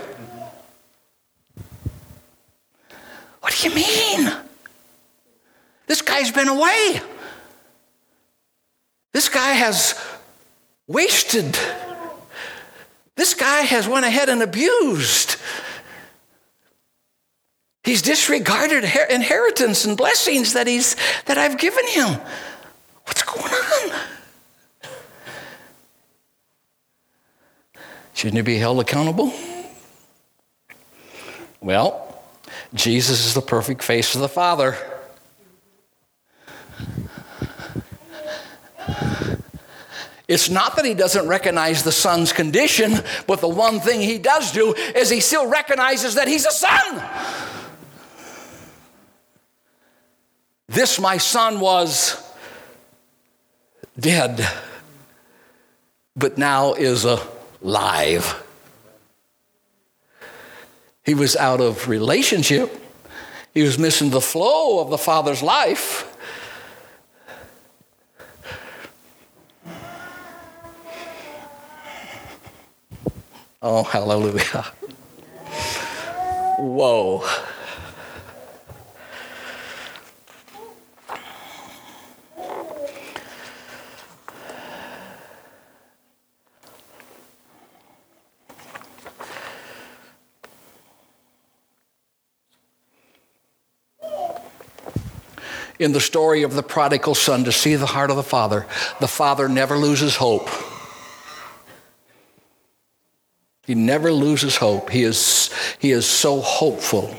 What 3.41 3.55
do 3.57 3.67
you 3.67 3.75
mean? 3.75 4.31
This 5.87 6.03
guy's 6.03 6.31
been 6.31 6.49
away. 6.49 7.01
This 9.13 9.29
guy 9.29 9.53
has 9.53 9.95
wasted 10.87 11.59
this 13.17 13.35
guy 13.35 13.61
has 13.61 13.87
went 13.87 14.07
ahead 14.07 14.29
and 14.29 14.43
abused. 14.43 15.37
He's 17.85 18.01
disregarded 18.01 18.85
inheritance 19.11 19.85
and 19.85 19.97
blessings 19.97 20.55
that, 20.55 20.67
he's, 20.67 20.97
that 21.27 21.37
I've 21.37 21.59
given 21.59 21.87
him. 21.89 22.19
What's 23.05 23.23
going 23.23 23.53
on? 23.53 23.99
Shouldn't 28.15 28.37
he 28.37 28.43
be 28.43 28.59
held 28.59 28.81
accountable? 28.81 29.33
Well, 31.61 32.23
Jesus 32.73 33.27
is 33.27 33.35
the 33.35 33.41
perfect 33.41 33.83
face 33.83 34.15
of 34.15 34.21
the 34.21 34.29
Father. 34.29 34.77
It's 40.29 40.49
not 40.49 40.77
that 40.77 40.85
he 40.85 40.95
doesn't 40.95 41.27
recognize 41.27 41.83
the 41.83 41.93
son's 41.93 42.33
condition, 42.33 42.95
but 43.27 43.41
the 43.41 43.49
one 43.49 43.81
thing 43.81 44.01
he 44.01 44.19
does 44.19 44.53
do 44.53 44.73
is 44.75 45.11
he 45.11 45.21
still 45.21 45.49
recognizes 45.49 46.15
that 46.15 46.29
he's 46.29 46.47
a 46.47 46.53
son. 46.53 47.03
This, 50.69 50.99
my 51.01 51.19
son, 51.19 51.61
was 51.61 52.23
dead, 53.99 54.49
but 56.17 56.39
now 56.39 56.75
is 56.75 57.05
alive. 57.05 58.43
He 61.05 61.15
was 61.15 61.37
out 61.37 61.61
of 61.61 61.89
relationship, 61.89 62.79
he 63.53 63.63
was 63.63 63.79
missing 63.79 64.11
the 64.11 64.21
flow 64.21 64.81
of 64.81 64.89
the 64.89 64.99
father's 64.99 65.43
life. 65.43 66.09
Oh, 73.65 73.85
hallelujah. 73.85 74.67
Whoa. 76.59 77.25
in 95.79 95.91
the 95.91 96.01
story 96.01 96.45
of 96.45 96.55
the 96.55 96.63
prodigal 96.63 97.13
son 97.13 97.43
to 97.43 97.51
see 97.51 97.75
the 97.75 97.87
heart 97.87 98.09
of 98.09 98.17
the 98.17 98.23
father. 98.23 98.67
The 99.01 99.09
father 99.09 99.49
never 99.49 99.77
loses 99.77 100.15
hope. 100.15 100.49
He 103.65 103.75
never 103.75 104.13
loses 104.13 104.57
hope. 104.57 104.91
He 104.91 105.05
is, 105.05 105.51
he 105.79 105.93
is 105.93 106.07
so 106.07 106.41
hopeful. 106.41 107.15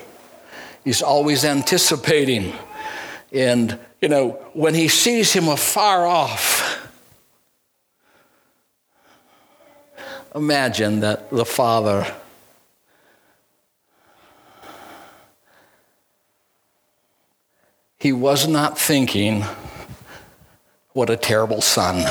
He's 0.83 1.01
always 1.01 1.45
anticipating. 1.45 2.53
And, 3.31 3.79
you 4.01 4.09
know, 4.09 4.31
when 4.53 4.73
he 4.73 4.89
sees 4.89 5.31
him 5.31 5.47
afar 5.47 6.05
off, 6.05 6.89
imagine 10.35 10.99
that 10.99 11.29
the 11.29 11.45
Father 11.45 12.13
he 18.03 18.11
was 18.11 18.49
not 18.49 18.77
thinking, 18.77 19.45
what 20.91 21.09
a 21.09 21.15
terrible 21.15 21.61
son. 21.61 22.05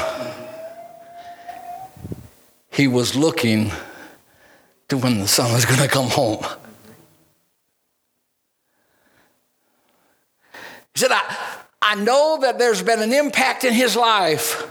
He 2.70 2.88
was 2.88 3.14
looking 3.14 3.70
to 4.92 4.98
when 4.98 5.20
the 5.20 5.28
son 5.28 5.50
was 5.54 5.64
going 5.64 5.80
to 5.80 5.88
come 5.88 6.08
home. 6.08 6.44
He 10.94 11.00
said, 11.00 11.10
I, 11.10 11.56
I 11.80 11.94
know 11.94 12.40
that 12.42 12.58
there's 12.58 12.82
been 12.82 13.00
an 13.00 13.10
impact 13.10 13.64
in 13.64 13.72
his 13.72 13.96
life, 13.96 14.68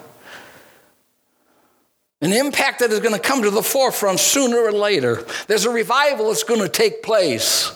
an 2.21 2.33
impact 2.33 2.81
that 2.81 2.91
is 2.91 2.99
going 2.99 3.15
to 3.15 3.19
come 3.19 3.41
to 3.41 3.49
the 3.49 3.63
forefront 3.63 4.19
sooner 4.19 4.57
or 4.57 4.71
later. 4.71 5.25
There's 5.47 5.65
a 5.65 5.71
revival 5.71 6.27
that's 6.27 6.43
going 6.43 6.61
to 6.61 6.69
take 6.69 7.01
place. 7.01 7.75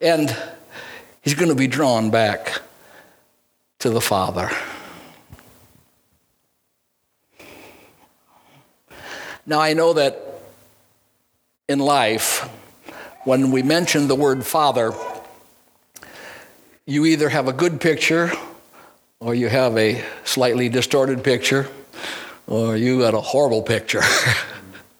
And 0.00 0.34
he's 1.20 1.34
going 1.34 1.50
to 1.50 1.54
be 1.54 1.66
drawn 1.66 2.10
back 2.10 2.62
to 3.80 3.90
the 3.90 4.00
Father. 4.00 4.50
Now, 9.46 9.60
I 9.60 9.74
know 9.74 9.92
that 9.92 10.18
in 11.68 11.78
life, 11.78 12.48
when 13.24 13.50
we 13.50 13.62
mention 13.62 14.08
the 14.08 14.14
word 14.14 14.46
Father, 14.46 14.92
you 16.86 17.04
either 17.04 17.28
have 17.28 17.46
a 17.46 17.52
good 17.52 17.78
picture 17.78 18.32
or 19.20 19.34
you 19.34 19.48
have 19.48 19.76
a 19.76 20.02
slightly 20.24 20.70
distorted 20.70 21.22
picture 21.22 21.68
or 22.46 22.76
you 22.76 23.00
got 23.00 23.12
a 23.12 23.20
horrible 23.20 23.62
picture, 23.62 24.00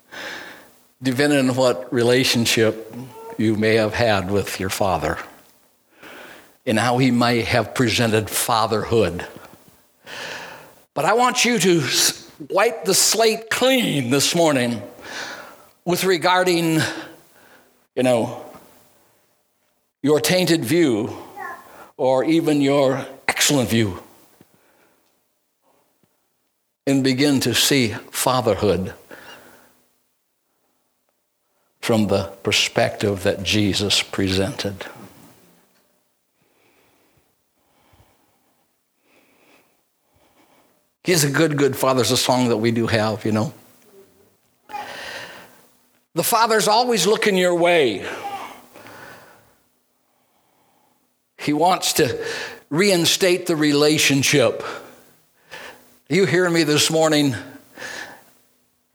depending 1.02 1.48
on 1.48 1.56
what 1.56 1.90
relationship 1.90 2.94
you 3.38 3.56
may 3.56 3.76
have 3.76 3.94
had 3.94 4.30
with 4.30 4.60
your 4.60 4.70
father 4.70 5.18
and 6.66 6.78
how 6.78 6.98
he 6.98 7.10
may 7.10 7.40
have 7.42 7.74
presented 7.74 8.28
fatherhood. 8.28 9.26
But 10.92 11.06
I 11.06 11.14
want 11.14 11.46
you 11.46 11.58
to 11.58 11.80
wipe 12.50 12.84
the 12.84 12.94
slate 12.94 13.50
clean 13.50 14.10
this 14.10 14.34
morning 14.34 14.82
with 15.84 16.04
regarding, 16.04 16.80
you 17.94 18.02
know, 18.02 18.44
your 20.02 20.20
tainted 20.20 20.64
view 20.64 21.16
or 21.96 22.24
even 22.24 22.60
your 22.60 23.06
excellent 23.28 23.68
view 23.68 24.02
and 26.86 27.02
begin 27.02 27.40
to 27.40 27.54
see 27.54 27.88
fatherhood 28.10 28.92
from 31.80 32.08
the 32.08 32.24
perspective 32.42 33.22
that 33.22 33.42
Jesus 33.42 34.02
presented. 34.02 34.86
He's 41.04 41.22
a 41.22 41.30
good, 41.30 41.58
good 41.58 41.76
father. 41.76 42.00
It's 42.00 42.10
a 42.10 42.16
song 42.16 42.48
that 42.48 42.56
we 42.56 42.70
do 42.70 42.86
have, 42.86 43.26
you 43.26 43.32
know. 43.32 43.52
The 46.14 46.22
father's 46.22 46.66
always 46.66 47.06
looking 47.06 47.36
your 47.36 47.54
way. 47.54 48.06
He 51.38 51.52
wants 51.52 51.92
to 51.94 52.24
reinstate 52.70 53.46
the 53.46 53.54
relationship. 53.54 54.64
You 56.08 56.24
hear 56.24 56.48
me 56.48 56.62
this 56.62 56.90
morning? 56.90 57.34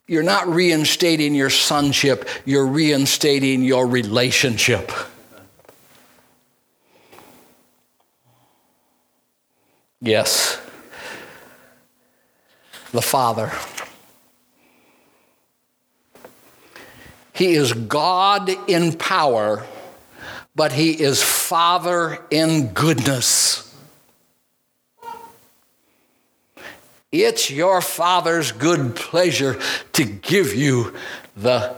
You're 0.08 0.24
not 0.24 0.48
reinstating 0.48 1.36
your 1.36 1.52
sonship, 1.52 2.28
you're 2.44 2.66
reinstating 2.66 3.64
your 3.64 3.86
relationship. 3.86 4.92
Yes, 10.02 10.60
the 12.92 13.02
Father. 13.02 13.52
He 17.34 17.54
is 17.54 17.74
God 17.74 18.50
in 18.70 18.94
power 18.94 19.66
but 20.60 20.74
he 20.74 20.92
is 20.92 21.24
Father 21.24 22.20
in 22.30 22.74
goodness. 22.74 23.74
It's 27.14 27.50
your 27.50 27.80
Father's 27.80 28.52
good 28.52 28.94
pleasure 28.94 29.58
to 29.94 30.04
give 30.04 30.54
you 30.54 30.94
the 31.38 31.74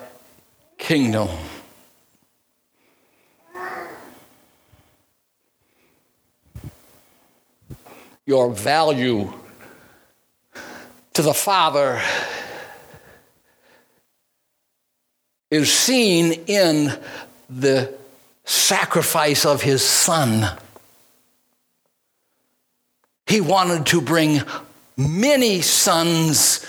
kingdom. 0.80 1.30
Your 8.26 8.50
value 8.50 9.32
to 11.14 11.22
the 11.22 11.34
Father 11.34 12.02
is 15.50 15.72
seen 15.72 16.32
in 16.48 16.98
the 17.50 17.94
sacrifice 18.46 19.46
of 19.46 19.62
his 19.62 19.84
son. 19.84 20.58
He 23.28 23.42
wanted 23.42 23.86
to 23.88 24.02
bring 24.02 24.42
many 24.98 25.62
sons 25.62 26.66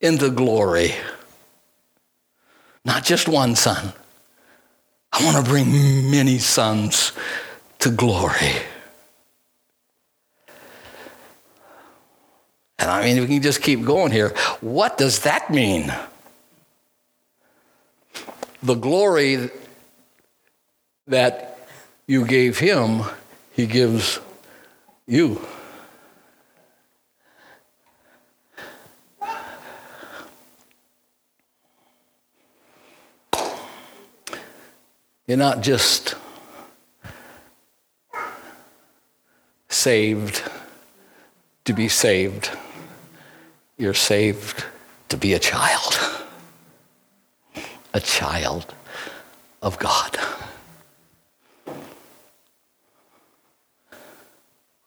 into 0.00 0.30
glory, 0.30 0.94
not 2.84 3.04
just 3.04 3.28
one 3.28 3.54
son. 3.54 3.92
I 5.12 5.24
want 5.24 5.44
to 5.44 5.50
bring 5.50 6.10
many 6.10 6.38
sons 6.38 7.12
to 7.78 7.90
glory. 7.90 8.52
And 12.78 12.90
I 12.90 13.04
mean, 13.04 13.20
we 13.20 13.26
can 13.26 13.42
just 13.42 13.62
keep 13.62 13.84
going 13.84 14.12
here. 14.12 14.30
What 14.60 14.98
does 14.98 15.20
that 15.20 15.50
mean? 15.50 15.92
The 18.62 18.74
glory 18.74 19.50
that 21.06 21.68
you 22.06 22.26
gave 22.26 22.58
him, 22.58 23.02
he 23.52 23.66
gives 23.66 24.18
you. 25.06 25.40
You're 35.26 35.38
not 35.38 35.62
just 35.62 36.16
saved 39.70 40.42
to 41.64 41.72
be 41.72 41.88
saved, 41.88 42.50
you're 43.76 43.94
saved 43.94 44.64
to 45.08 45.16
be 45.16 45.32
a 45.32 45.38
child, 45.38 45.98
a 47.92 48.00
child 48.00 48.72
of 49.62 49.78
God. 49.78 50.16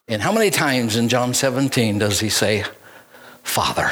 And 0.07 0.21
how 0.21 0.31
many 0.31 0.49
times 0.49 0.95
in 0.95 1.09
John 1.09 1.33
17 1.33 1.99
does 1.99 2.21
he 2.21 2.29
say, 2.29 2.63
Father? 3.43 3.91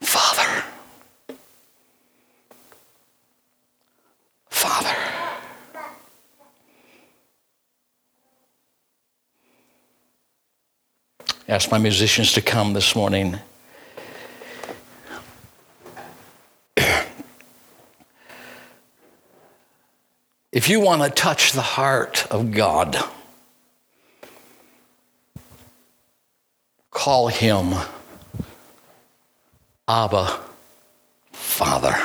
Father. 0.00 0.64
Ask 11.50 11.70
my 11.70 11.78
musicians 11.78 12.34
to 12.34 12.42
come 12.42 12.74
this 12.74 12.94
morning. 12.94 13.38
If 20.52 20.68
you 20.68 20.80
want 20.80 21.02
to 21.02 21.10
touch 21.10 21.52
the 21.52 21.62
heart 21.62 22.26
of 22.30 22.50
God, 22.52 22.96
call 26.90 27.28
him 27.28 27.74
Abba, 29.86 30.40
Father. 31.32 31.96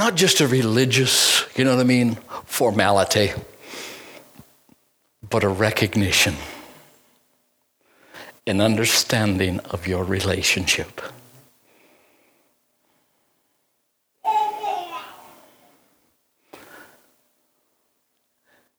Not 0.00 0.14
just 0.14 0.40
a 0.40 0.46
religious, 0.46 1.44
you 1.58 1.62
know 1.62 1.76
what 1.76 1.82
I 1.82 1.84
mean, 1.84 2.14
formality, 2.46 3.32
but 5.28 5.44
a 5.44 5.48
recognition, 5.48 6.34
an 8.46 8.62
understanding 8.62 9.60
of 9.60 9.86
your 9.86 10.02
relationship. 10.02 11.02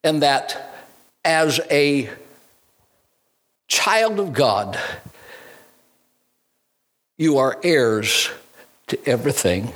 And 0.03 0.23
that 0.23 0.73
as 1.23 1.59
a 1.69 2.09
child 3.67 4.19
of 4.19 4.33
God, 4.33 4.75
you 7.19 7.37
are 7.37 7.59
heirs 7.61 8.31
to 8.87 8.97
everything 9.07 9.71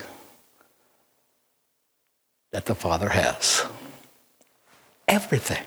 that 2.55 2.65
the 2.67 2.73
Father 2.73 3.09
has. 3.09 3.65
Everything. 5.09 5.61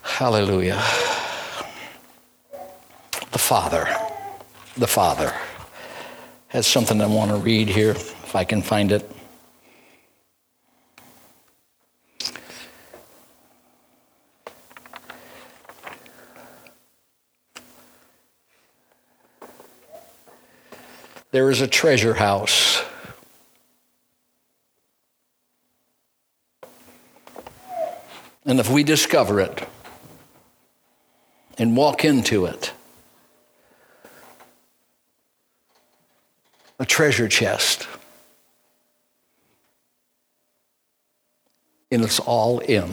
Hallelujah. 0.00 0.80
The 3.32 3.38
Father, 3.38 3.88
the 4.76 4.86
Father 4.86 5.34
has 6.46 6.68
something 6.68 7.00
I 7.00 7.06
want 7.06 7.32
to 7.32 7.36
read 7.36 7.66
here, 7.66 7.90
if 7.90 8.36
I 8.36 8.44
can 8.44 8.62
find 8.62 8.92
it. 8.92 9.10
There 21.32 21.50
is 21.50 21.60
a 21.60 21.68
treasure 21.68 22.14
house. 22.14 22.82
And 28.44 28.58
if 28.58 28.68
we 28.68 28.82
discover 28.82 29.40
it 29.40 29.68
and 31.56 31.76
walk 31.76 32.04
into 32.04 32.46
it, 32.46 32.72
a 36.80 36.86
treasure 36.86 37.28
chest, 37.28 37.86
and 41.92 42.02
it's 42.02 42.18
all 42.18 42.60
in. 42.60 42.90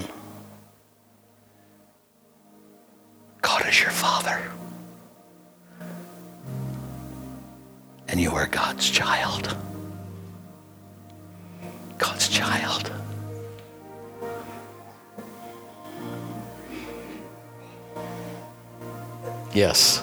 God 3.41 3.65
is 3.67 3.81
your 3.81 3.91
Father. 3.91 4.16
And 8.17 8.23
you 8.23 8.31
are 8.31 8.47
God's 8.47 8.89
child. 8.89 9.55
God's 11.99 12.27
child. 12.27 12.91
Yes. 19.53 20.01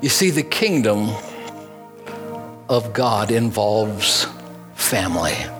You 0.00 0.08
see, 0.08 0.30
the 0.30 0.44
kingdom 0.44 1.08
of 2.68 2.92
God 2.92 3.32
involves 3.32 4.28
family. 4.76 5.57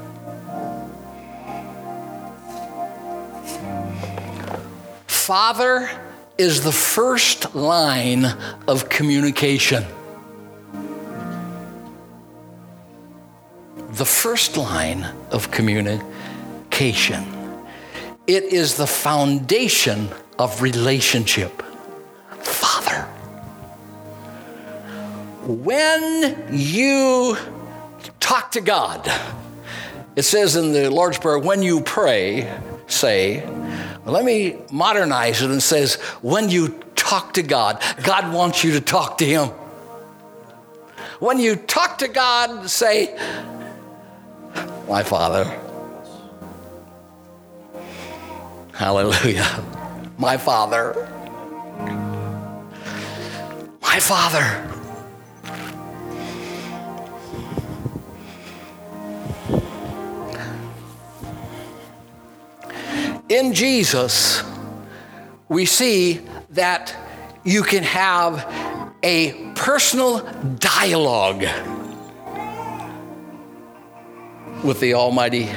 Father 5.29 5.91
is 6.39 6.65
the 6.65 6.73
first 6.73 7.55
line 7.55 8.25
of 8.67 8.89
communication. 8.89 9.85
The 13.91 14.07
first 14.07 14.57
line 14.57 15.07
of 15.31 15.51
communication. 15.51 17.27
It 18.27 18.45
is 18.45 18.79
the 18.79 18.87
foundation 18.87 20.09
of 20.39 20.63
relationship. 20.63 21.63
Father. 22.41 23.03
When 25.45 26.49
you 26.51 27.37
talk 28.19 28.53
to 28.53 28.63
God, 28.63 29.07
it 30.17 30.23
says 30.23 30.57
in 30.57 30.73
the 30.73 30.91
Lord's 30.91 31.19
Prayer, 31.19 31.39
when 31.39 31.61
you 31.61 31.83
pray, 31.83 32.51
say, 32.87 33.47
let 34.09 34.25
me 34.25 34.57
modernize 34.73 35.43
it 35.43 35.51
and 35.51 35.63
says, 35.63 35.97
when 36.23 36.49
you 36.49 36.83
talk 36.97 37.35
to 37.35 37.43
God, 37.43 37.83
God 38.03 38.33
wants 38.33 38.65
you 38.65 38.73
to 38.73 38.81
talk 38.81 39.19
to 39.19 39.25
Him. 39.25 39.49
When 41.21 41.39
you 41.39 41.57
talk 41.57 41.99
to 41.99 42.09
God, 42.09 42.71
say, 42.71 43.17
My 44.89 45.03
Father. 45.03 45.45
Hallelujah. 48.73 49.65
My 50.19 50.37
Father. 50.37 50.95
My 53.83 54.01
Father. 54.01 54.78
In 63.29 63.53
Jesus, 63.53 64.43
we 65.49 65.67
see 65.67 66.21
that 66.51 66.95
you 67.45 67.63
can 67.63 67.83
have 67.83 68.53
a 69.03 69.53
personal 69.55 70.21
dialogue 70.57 71.45
with 74.65 74.81
the 74.81 74.95
Almighty 74.95 75.49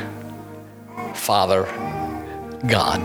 Father 1.16 1.64
God. 2.68 3.02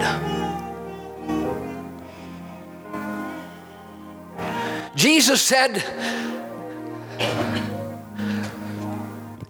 Jesus 4.95 5.43
said, 5.43 5.79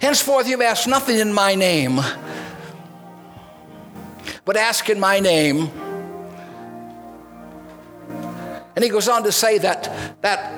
Henceforth 0.00 0.48
you 0.48 0.62
ask 0.62 0.86
nothing 0.86 1.18
in 1.18 1.32
my 1.32 1.54
name 1.54 2.00
but 4.47 4.57
ask 4.57 4.88
in 4.88 4.99
my 4.99 5.20
name. 5.20 5.70
And 8.76 8.84
he 8.84 8.88
goes 8.88 9.09
on 9.09 9.24
to 9.24 9.32
say 9.32 9.59
that, 9.59 10.22
that 10.22 10.55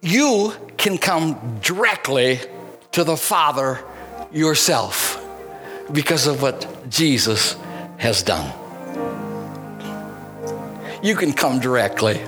you 0.00 0.52
can 0.78 0.96
come 0.96 1.58
directly 1.62 2.40
to 2.92 3.04
the 3.04 3.16
Father 3.16 3.84
yourself 4.32 5.22
because 5.92 6.26
of 6.26 6.40
what 6.40 6.88
Jesus 6.88 7.56
has 7.98 8.22
done. 8.22 8.52
You 11.02 11.14
can 11.14 11.34
come 11.34 11.60
directly. 11.60 12.20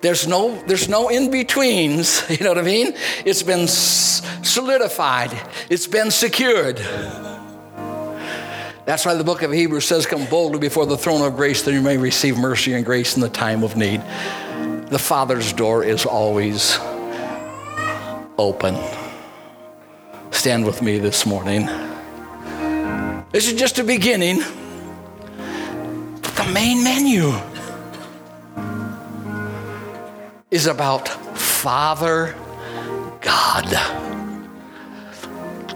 There's 0.00 0.26
no, 0.26 0.58
there's 0.66 0.88
no 0.88 1.08
in 1.08 1.30
betweens, 1.30 2.24
you 2.30 2.38
know 2.44 2.50
what 2.50 2.58
I 2.58 2.62
mean? 2.62 2.94
It's 3.26 3.42
been 3.42 3.68
solidified, 3.68 5.32
it's 5.68 5.86
been 5.86 6.10
secured. 6.10 6.80
That's 8.84 9.06
why 9.06 9.14
the 9.14 9.24
book 9.24 9.40
of 9.40 9.50
Hebrews 9.50 9.86
says, 9.86 10.04
Come 10.04 10.26
boldly 10.26 10.58
before 10.58 10.84
the 10.84 10.98
throne 10.98 11.22
of 11.22 11.36
grace 11.36 11.62
that 11.62 11.72
you 11.72 11.80
may 11.80 11.96
receive 11.96 12.36
mercy 12.36 12.74
and 12.74 12.84
grace 12.84 13.14
in 13.14 13.22
the 13.22 13.30
time 13.30 13.62
of 13.62 13.76
need. 13.76 14.02
The 14.90 14.98
Father's 14.98 15.52
door 15.54 15.82
is 15.82 16.04
always 16.04 16.78
open. 18.36 18.76
Stand 20.32 20.66
with 20.66 20.82
me 20.82 20.98
this 20.98 21.24
morning. 21.24 21.66
This 23.32 23.48
is 23.48 23.54
just 23.54 23.78
a 23.78 23.84
beginning. 23.84 24.40
The 26.36 26.50
main 26.52 26.84
menu 26.84 27.32
is 30.50 30.66
about 30.66 31.08
Father 31.08 32.34
God. 33.22 33.70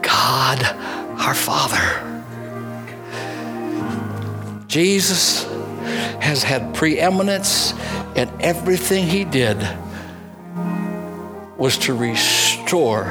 God, 0.02 0.62
our 1.18 1.34
Father. 1.34 2.17
Jesus 4.68 5.44
has 6.20 6.42
had 6.42 6.74
preeminence, 6.74 7.72
and 8.14 8.30
everything 8.40 9.06
he 9.06 9.24
did 9.24 9.56
was 11.56 11.78
to 11.78 11.94
restore 11.94 13.04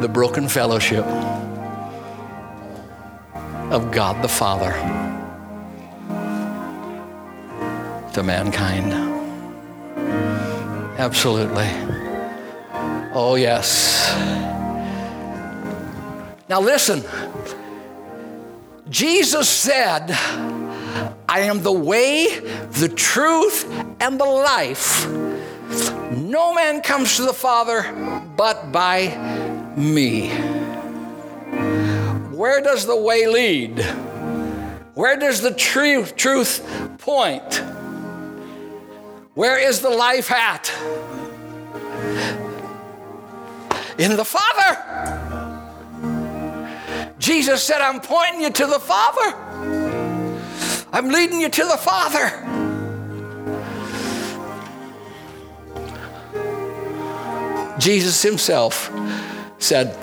the 0.00 0.08
broken 0.10 0.48
fellowship 0.48 1.04
of 3.70 3.92
God 3.92 4.24
the 4.24 4.28
Father 4.28 4.72
to 8.14 8.22
mankind. 8.22 8.92
Absolutely. 10.98 11.68
Oh, 13.12 13.36
yes. 13.38 14.10
Now, 16.48 16.62
listen. 16.62 17.04
Jesus 18.90 19.48
said, 19.48 20.10
I 21.28 21.40
am 21.42 21.62
the 21.62 21.72
way, 21.72 22.40
the 22.72 22.88
truth, 22.88 23.64
and 24.00 24.20
the 24.20 24.24
life. 24.24 25.08
No 26.16 26.52
man 26.52 26.82
comes 26.82 27.16
to 27.16 27.22
the 27.22 27.32
Father 27.32 27.84
but 28.36 28.72
by 28.72 29.16
me. 29.76 30.30
Where 32.34 32.60
does 32.60 32.84
the 32.84 32.96
way 32.96 33.28
lead? 33.28 33.78
Where 34.94 35.16
does 35.16 35.40
the 35.40 35.54
truth, 35.54 36.16
truth 36.16 36.66
point? 36.98 37.62
Where 39.34 39.56
is 39.56 39.80
the 39.80 39.90
life 39.90 40.32
at? 40.32 40.68
In 43.98 44.16
the 44.16 44.24
Father. 44.24 45.29
Jesus 47.30 47.62
said, 47.62 47.80
I'm 47.80 48.00
pointing 48.00 48.40
you 48.40 48.50
to 48.50 48.66
the 48.66 48.80
Father. 48.80 49.36
I'm 50.92 51.10
leading 51.10 51.40
you 51.40 51.48
to 51.48 51.62
the 51.62 51.76
Father. 51.76 52.26
Jesus 57.78 58.20
himself 58.20 58.90
said, 59.60 59.96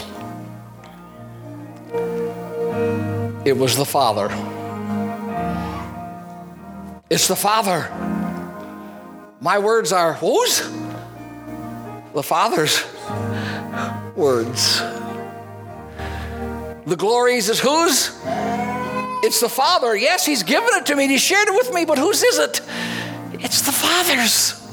It 3.43 3.57
was 3.57 3.75
the 3.75 3.83
Father. 3.83 4.29
It's 7.09 7.27
the 7.27 7.35
Father. 7.35 7.89
My 9.41 9.59
words 9.59 9.91
are 9.91 10.13
whose? 10.13 10.61
The 12.13 12.23
Father's 12.23 12.85
words. 14.15 14.81
The 16.87 16.95
glories 16.95 17.49
is 17.49 17.59
whose? 17.59 18.17
It's 19.21 19.41
the 19.41 19.49
Father. 19.49 19.93
Yes, 19.93 20.25
He's 20.25 20.41
given 20.41 20.69
it 20.71 20.85
to 20.85 20.95
me 20.95 21.05
He 21.07 21.17
shared 21.17 21.49
it 21.49 21.53
with 21.53 21.73
me, 21.73 21.83
but 21.83 21.97
whose 21.97 22.23
is 22.23 22.39
it? 22.39 22.61
It's 23.33 23.61
the 23.61 23.73
Father's. 23.73 24.63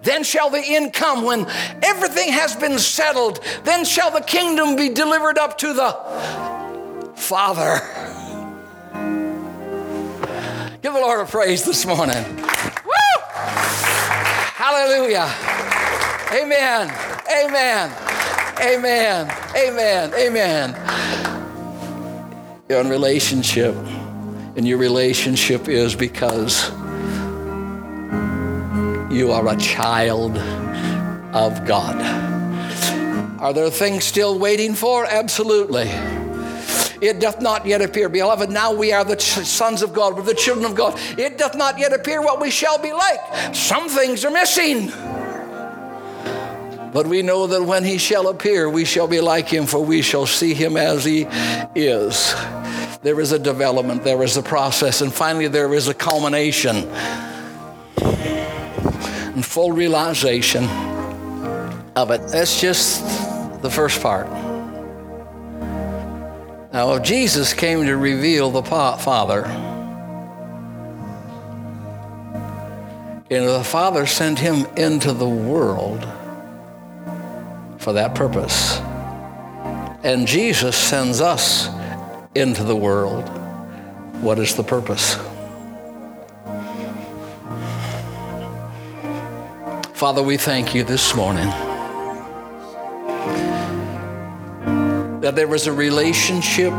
Then 0.00 0.24
shall 0.24 0.48
the 0.48 0.62
end 0.64 0.94
come 0.94 1.22
when 1.22 1.46
everything 1.82 2.32
has 2.32 2.56
been 2.56 2.78
settled. 2.78 3.40
Then 3.64 3.84
shall 3.84 4.10
the 4.10 4.22
kingdom 4.22 4.76
be 4.76 4.88
delivered 4.88 5.36
up 5.36 5.58
to 5.58 5.74
the 5.74 5.92
Father. 7.16 7.80
Give 10.80 10.94
the 10.94 11.00
Lord 11.00 11.20
a 11.20 11.26
praise 11.26 11.66
this 11.66 11.84
morning. 11.84 12.24
Hallelujah. 14.70 15.34
Amen. 16.30 16.92
Amen. 17.42 17.90
Amen. 18.60 19.32
Amen. 19.56 20.12
Amen. 20.12 20.76
You're 22.68 22.82
in 22.82 22.90
relationship, 22.90 23.74
and 24.56 24.68
your 24.68 24.76
relationship 24.76 25.68
is 25.70 25.94
because 25.94 26.68
you 29.10 29.32
are 29.32 29.48
a 29.48 29.56
child 29.56 30.36
of 31.34 31.64
God. 31.64 31.96
Are 33.40 33.54
there 33.54 33.70
things 33.70 34.04
still 34.04 34.38
waiting 34.38 34.74
for? 34.74 35.06
Absolutely. 35.06 35.88
It 37.00 37.20
doth 37.20 37.40
not 37.40 37.64
yet 37.64 37.80
appear. 37.80 38.08
Beloved, 38.08 38.50
now 38.50 38.72
we 38.72 38.92
are 38.92 39.04
the 39.04 39.18
sons 39.20 39.82
of 39.82 39.92
God, 39.92 40.16
we're 40.16 40.22
the 40.22 40.34
children 40.34 40.66
of 40.66 40.74
God. 40.74 40.98
It 41.18 41.38
doth 41.38 41.54
not 41.54 41.78
yet 41.78 41.92
appear 41.92 42.20
what 42.20 42.40
we 42.40 42.50
shall 42.50 42.78
be 42.78 42.92
like. 42.92 43.54
Some 43.54 43.88
things 43.88 44.24
are 44.24 44.30
missing. 44.30 44.90
But 46.92 47.06
we 47.06 47.22
know 47.22 47.46
that 47.46 47.62
when 47.62 47.84
he 47.84 47.98
shall 47.98 48.28
appear, 48.28 48.68
we 48.68 48.84
shall 48.84 49.06
be 49.06 49.20
like 49.20 49.48
him, 49.48 49.66
for 49.66 49.84
we 49.84 50.02
shall 50.02 50.26
see 50.26 50.54
him 50.54 50.76
as 50.76 51.04
he 51.04 51.26
is. 51.74 52.34
There 53.02 53.20
is 53.20 53.30
a 53.32 53.38
development, 53.38 54.02
there 54.02 54.22
is 54.22 54.36
a 54.36 54.42
process, 54.42 55.02
and 55.02 55.12
finally, 55.12 55.48
there 55.48 55.74
is 55.74 55.86
a 55.88 55.94
culmination 55.94 56.88
and 57.98 59.44
full 59.44 59.70
realization 59.70 60.64
of 61.94 62.10
it. 62.10 62.20
That's 62.32 62.60
just 62.60 63.02
the 63.62 63.70
first 63.70 64.00
part. 64.02 64.47
Now, 66.78 66.94
if 66.94 67.02
Jesus 67.02 67.52
came 67.54 67.84
to 67.86 67.96
reveal 67.96 68.52
the 68.52 68.62
Father, 68.62 69.44
and 73.28 73.48
the 73.48 73.64
Father 73.64 74.06
sent 74.06 74.38
him 74.38 74.64
into 74.76 75.12
the 75.12 75.28
world 75.28 76.06
for 77.78 77.94
that 77.94 78.14
purpose, 78.14 78.78
and 80.04 80.24
Jesus 80.24 80.76
sends 80.76 81.20
us 81.20 81.68
into 82.36 82.62
the 82.62 82.76
world, 82.76 83.28
what 84.22 84.38
is 84.38 84.54
the 84.54 84.62
purpose? 84.62 85.16
Father, 89.94 90.22
we 90.22 90.36
thank 90.36 90.76
you 90.76 90.84
this 90.84 91.16
morning 91.16 91.52
that 95.20 95.34
there 95.34 95.52
is 95.54 95.66
a 95.66 95.72
relationship 95.72 96.72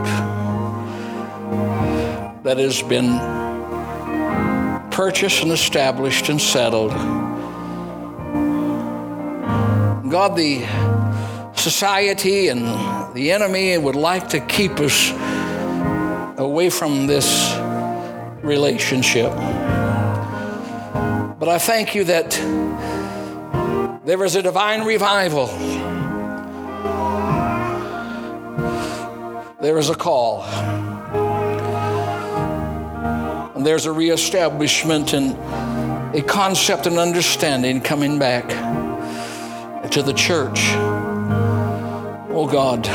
that 2.43 2.57
has 2.57 2.81
been 2.81 3.19
purchased 4.91 5.43
and 5.43 5.51
established 5.51 6.29
and 6.29 6.41
settled. 6.41 6.91
God, 10.09 10.35
the 10.35 10.65
society 11.55 12.47
and 12.47 13.15
the 13.15 13.31
enemy 13.31 13.77
would 13.77 13.95
like 13.95 14.29
to 14.29 14.39
keep 14.39 14.79
us 14.79 15.11
away 16.39 16.69
from 16.69 17.07
this 17.07 17.53
relationship. 18.41 19.31
But 21.39 21.49
I 21.49 21.57
thank 21.59 21.93
you 21.93 22.05
that 22.05 22.31
there 24.05 24.23
is 24.23 24.35
a 24.35 24.41
divine 24.41 24.85
revival. 24.85 25.47
There 29.61 29.77
is 29.77 29.89
a 29.89 29.95
call. 29.95 30.43
And 33.55 33.65
there's 33.65 33.85
a 33.85 33.91
reestablishment 33.91 35.13
and 35.13 35.35
a 36.15 36.21
concept 36.21 36.85
and 36.85 36.97
understanding 36.97 37.81
coming 37.81 38.17
back 38.17 38.47
to 39.91 40.01
the 40.01 40.13
church. 40.13 40.61
Oh 42.31 42.47
God, 42.49 42.85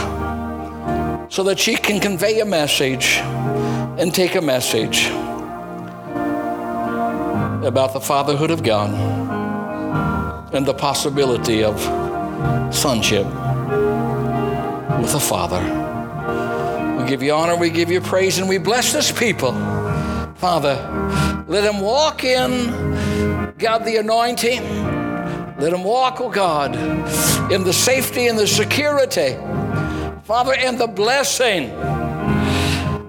so 1.31 1.43
that 1.43 1.59
she 1.59 1.77
can 1.77 2.01
convey 2.01 2.41
a 2.41 2.47
message 2.47 3.19
and 3.99 4.15
take 4.15 4.35
a 4.35 4.41
message 4.41 5.09
about 7.63 7.93
the 7.93 8.01
fatherhood 8.01 8.51
of 8.51 8.63
God 8.63 8.91
and 10.55 10.65
the 10.65 10.73
possibility 10.73 11.63
of 11.63 11.79
sonship 12.75 13.27
with 14.99 15.15
a 15.15 15.21
Father. 15.21 15.94
We 17.05 17.11
give 17.11 17.23
you 17.23 17.35
honor, 17.35 17.55
we 17.55 17.69
give 17.69 17.91
you 17.91 18.01
praise, 18.01 18.39
and 18.39 18.49
we 18.49 18.57
bless 18.57 18.95
this 18.95 19.13
people. 19.13 19.53
Father, 20.37 20.75
let 21.47 21.61
them 21.61 21.81
walk 21.83 22.25
in, 22.25 23.53
God, 23.59 23.85
the 23.85 23.99
anointing. 23.99 24.63
Let 25.61 25.73
them 25.73 25.85
walk, 25.85 26.23
oh 26.23 26.31
God, 26.31 26.75
in 27.53 27.63
the 27.63 27.75
safety 27.75 28.29
and 28.29 28.39
the 28.39 28.47
security, 28.47 29.35
Father, 30.25 30.55
and 30.55 30.79
the 30.79 30.87
blessing 30.87 31.73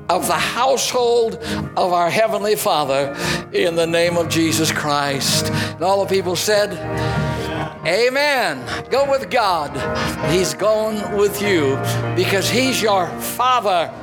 of 0.09 0.27
the 0.27 0.33
household 0.33 1.35
of 1.77 1.93
our 1.93 2.09
Heavenly 2.09 2.57
Father 2.57 3.15
in 3.53 3.77
the 3.77 3.87
name 3.87 4.17
of 4.17 4.27
Jesus 4.27 4.73
Christ. 4.73 5.51
And 5.51 5.83
all 5.83 6.03
the 6.03 6.13
people 6.13 6.35
said, 6.35 6.71
Amen. 7.87 8.65
Go 8.89 9.09
with 9.09 9.29
God. 9.29 9.71
He's 10.31 10.55
going 10.55 11.15
with 11.15 11.39
you 11.41 11.75
because 12.15 12.49
He's 12.49 12.81
your 12.81 13.05
Father. 13.19 13.93